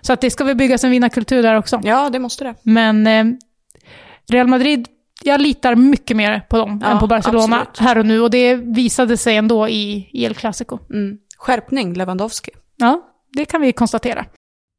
[0.00, 1.80] Så att det ska väl byggas en vinnarkultur där också.
[1.84, 2.54] ja, det måste det.
[2.62, 3.24] Men eh,
[4.30, 4.88] Real Madrid,
[5.22, 7.88] jag litar mycket mer på dem Ja, än på Barcelona absolut.
[7.88, 8.20] här och nu.
[8.20, 10.78] Och det visade sig ändå i, i El Clasico.
[10.90, 11.18] Mm.
[11.38, 12.50] Skärpning, Lewandowski.
[12.76, 13.00] Ja,
[13.32, 14.24] det kan vi konstatera.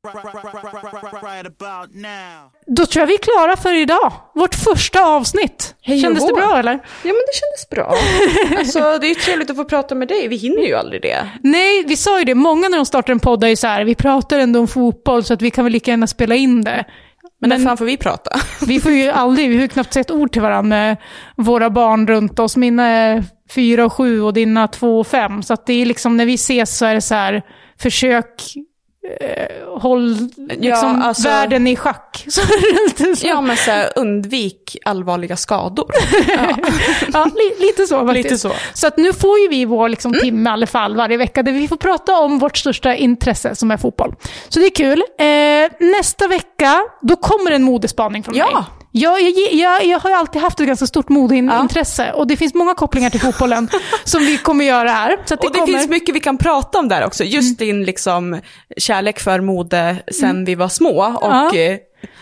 [0.04, 2.51] Right about now.
[2.68, 4.14] Då tror jag vi är klara för idag.
[4.36, 5.76] Vårt första avsnitt.
[5.82, 6.72] Hej Kändes det bra eller?
[6.72, 7.95] Ja, men det kändes bra.
[8.60, 10.28] alltså, det är ju trevligt att få prata med dig.
[10.28, 11.30] Vi hinner ju aldrig det.
[11.43, 12.36] Nej, vi sa ju det.
[12.36, 15.24] Många när de startar en podd är ju så här, vi pratar ändå om fotboll
[15.24, 16.86] så att vi kan väl lika gärna spela in det.
[17.41, 18.39] Men, när fan får vi prata?
[18.68, 20.97] Vi får ju aldrig, vi har ju knappt sett ord till varandra med
[21.36, 22.58] våra barn runt oss.
[22.58, 23.24] Mina är
[23.56, 25.43] fyra och sju och dina två och fem.
[25.43, 27.41] Så att det är liksom, när vi ses så är det så här,
[27.80, 28.56] försök
[29.22, 32.26] eh, håll liksom, alltså- världen i schack.
[32.30, 32.41] Så
[33.16, 33.28] så.
[33.28, 35.91] ja, men så här, undvik allvarliga skador.
[36.28, 36.58] Ja.
[37.14, 38.24] Ja, li, lite så faktiskt.
[38.24, 38.51] Lite så.
[38.74, 41.51] Så att nu får ju vi vår liksom, timme i alla fall varje vecka där
[41.51, 44.16] vi får prata om vårt största intresse som är fotboll.
[44.49, 45.04] Så det är kul.
[45.20, 48.51] Eh, nästa vecka, då kommer en modespaning från Ja.
[48.51, 48.64] mig.
[48.96, 51.14] Jag, jag, jag, jag har ju alltid haft ett ganska stort Ja.
[51.14, 53.70] modeintresse och det finns många kopplingar till fotbollen
[54.04, 55.18] som vi kommer göra här.
[55.26, 55.74] Så det Och det kommer...
[55.74, 57.24] finns mycket vi kan prata om där också.
[57.24, 58.39] Just din liksom,
[58.78, 61.04] kärlek för mode sen vi var små.
[61.22, 61.56] Och Ja.
[61.56, 61.78] eh,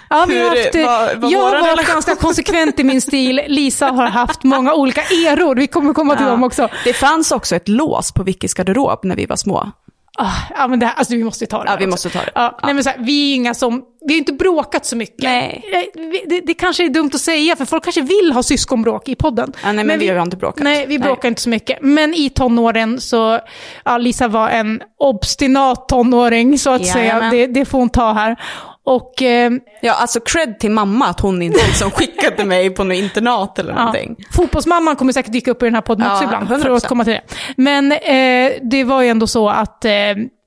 [0.09, 2.83] Ja, vi har Hur- haft, eh, vad- vad jag har varit relation- ganska konsekvent i
[2.83, 3.41] min stil.
[3.47, 5.55] Lisa har haft många olika eror.
[5.55, 6.31] Vi kommer komma till Ja.
[6.31, 6.69] dem också.
[6.83, 9.71] Det fanns också ett lås på Vickis garderob när vi var små.
[10.19, 12.19] Ah, ja, men det här, alltså vi måste ju ta det Ja, vi måste ta
[12.19, 12.31] det.
[12.35, 15.23] Ja, Nej, men så här, vi är inga som, vi har inte bråkat så mycket.
[15.23, 15.63] Nej.
[15.95, 19.15] Vi- Det, det kanske är dumt att säga, för folk kanske vill ha syskonbråk i
[19.15, 19.53] podden.
[19.63, 20.63] Ja, nej, men vi har inte bråkat.
[20.63, 21.07] Nej, vi Nej.
[21.07, 21.77] bråkar inte så mycket.
[21.81, 23.39] Men i tonåren så,
[23.85, 27.05] ja, Lisa var en obstinat tonåring, så att säga.
[27.05, 27.31] Jajamän.
[27.31, 28.35] Det, det får hon ta här.
[28.83, 29.51] Och eh,
[29.81, 33.73] Ja, alltså cred till mamma att hon inte liksom skickade mig på något internat eller
[33.73, 34.15] någonting.
[34.17, 34.25] Ja.
[34.31, 36.75] Fotbollsmamman kommer säkert dyka upp i den här podden Ja, också ibland, för 100%.
[36.77, 37.21] att komma till det.
[37.57, 39.91] Men eh, det var ju ändå så att eh,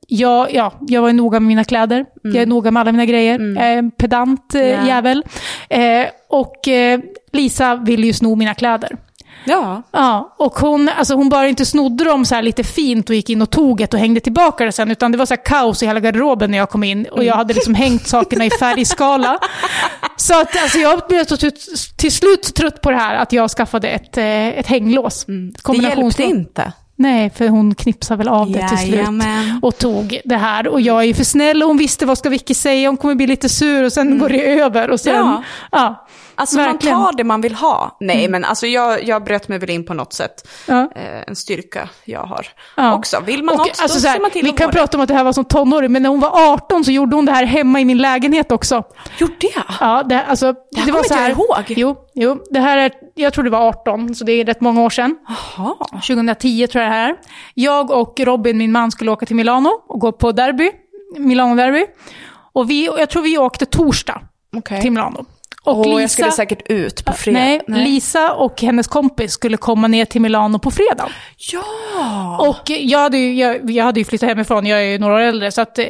[0.08, 3.58] jag, ja, jag var noga med mina kläder, jag är noga med alla mina grejer,
[3.58, 4.60] en pedant Ja.
[4.86, 5.24] jävel.
[5.68, 7.00] Eh, och eh,
[7.32, 8.96] Lisa ville ju sno mina kläder.
[9.44, 9.82] Ja.
[9.92, 13.30] Ja, och hon, alltså hon bara inte snodde dem så här lite fint och gick
[13.30, 15.86] in och tog ett och hängde tillbaka det sen, utan det var så kaos i
[15.86, 19.38] hela garderoben när jag kom in och jag hade liksom hängt sakerna i färgskala.
[20.16, 21.24] Så att alltså, jag blev
[21.96, 25.28] till, slut trött på det här att jag skaffade ett, eh, ett hänglås.
[25.28, 25.52] Mm.
[25.66, 26.72] Det hjälpte inte.
[26.96, 29.60] Nej, för hon knipsade väl av det till slut Jajamän.
[29.62, 30.68] och tog det här.
[30.68, 33.14] Och jag är ju för snäll och hon visste vad ska Vicky säga, hon kommer
[33.14, 34.90] bli lite sur och sen går det över.
[34.90, 35.26] Och sen, Mm.
[35.26, 35.42] Ja.
[35.72, 36.06] ja.
[36.34, 36.96] Alltså Verkligen.
[36.98, 37.96] man tar det man vill ha.
[38.00, 40.48] Nej, men alltså jag, jag bröt mig väl in på något sätt.
[40.68, 40.90] Ja.
[40.96, 42.94] Eh, en styrka jag har Ja.
[42.94, 43.20] också.
[43.26, 44.72] Vill man Och, något, alltså, så här, ser man till Vi kan det.
[44.76, 47.16] prata om att det här var som tonåring, men när hon var 18 så gjorde
[47.16, 48.82] hon det här hemma i min lägenhet också.
[49.18, 49.64] Gjorde jag?
[49.80, 51.64] Ja, det, alltså, det, här var kommer så här, jag ihåg.
[51.68, 54.82] Jo, jo, det här är, jag tror det var 18, så det är rätt många
[54.82, 55.16] år sedan.
[55.56, 55.74] Jaha.
[55.92, 57.16] 2010 tror jag det här är.
[57.54, 60.70] Jag och Robin, min man, skulle åka till Milano och gå på derby,
[61.18, 61.86] Milano-derby.
[62.52, 64.20] Och vi, och jag tror vi åkte torsdag
[64.56, 64.80] Okej.
[64.82, 65.24] till Milano.
[65.64, 67.38] Och Och jag skulle säkert ut på fredag.
[67.38, 71.08] Nej, Lisa och hennes kompis skulle komma ner till Milano på fredag.
[71.52, 72.38] Ja!
[72.48, 75.20] Och jag hade, ju, jag, jag hade ju flyttat hemifrån, jag är ju några år
[75.20, 75.84] äldre, så att eh,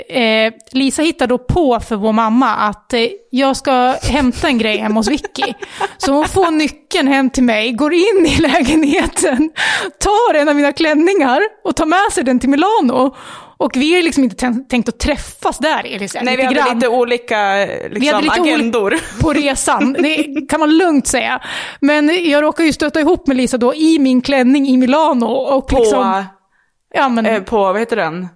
[0.72, 3.00] Lisa hittade då på för vår mamma att eh,
[3.30, 5.52] jag ska hämta en grej hemma hos Vicky.
[5.98, 9.50] Så hon får nyckeln hem till mig, går in i lägenheten,
[10.00, 13.16] tar en av mina klänningar och tar med sig den till Milano.
[13.64, 16.20] Och vi har liksom inte tän- tänkt att träffas där, Elisa.
[16.22, 18.94] Nej, vi lite hade grann lite olika liksom, vi hade lite agendor.
[19.20, 21.42] på resan, det kan man lugnt säga.
[21.80, 25.26] Men jag råkade ju stöta ihop med Lisa då i min klänning i Milano.
[25.26, 26.24] Och På, liksom,
[26.94, 28.28] ja men, eh, på, vad heter den?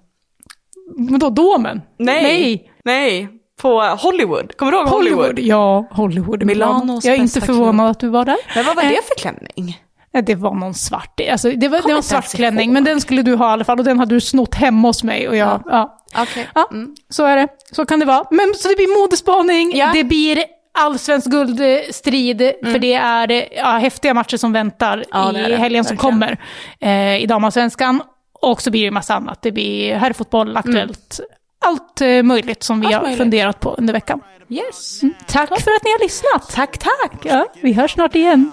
[1.11, 1.81] vadå, Domen?
[1.99, 2.23] Nej.
[2.23, 2.71] Nej.
[2.85, 3.29] Nej.
[3.63, 4.57] På Hollywood.
[4.57, 5.19] Kommer du ihåg Hollywood?
[5.27, 5.39] Hollywood.
[5.39, 6.45] Ja, Hollywood.
[6.45, 6.73] Milano.
[6.81, 8.37] Milanos Jag är inte förvånad att du var där.
[8.55, 9.79] Men vad var Eh, det för klänning?
[10.23, 11.21] Det var någon svart.
[11.31, 13.65] Alltså, det var, det var en svart klänning, men den skulle du ha i alla
[13.65, 13.79] fall.
[13.79, 15.29] Och den hade du snott hemma hos mig.
[15.29, 15.99] Och jag, ja.
[16.19, 16.49] Okej.
[16.55, 16.71] Ja,
[17.11, 17.49] så är det.
[17.73, 18.25] Så kan det vara.
[18.31, 19.91] Men så det blir modespaning, Ja.
[19.95, 20.45] det blir
[20.79, 25.37] allsvensk guldstrid, för det är ja, häftiga matcher som väntar Mm.
[25.43, 26.37] Ja, i helgen som kommer
[26.81, 28.03] eh, i damallsvenskan.
[28.43, 29.43] Och så blir det massa annat.
[29.43, 31.21] Det blir herrfotboll, aktuellt,
[31.65, 32.95] allt eh, möjligt som vi Mm.
[32.97, 33.19] Allt har möjligt.
[33.19, 34.21] funderat på under veckan.
[34.51, 35.01] Yes.
[35.27, 36.53] Tack för att ni har lyssnat.
[36.55, 37.13] Tack, tack.
[37.25, 38.53] Ja, vi hörs snart igen.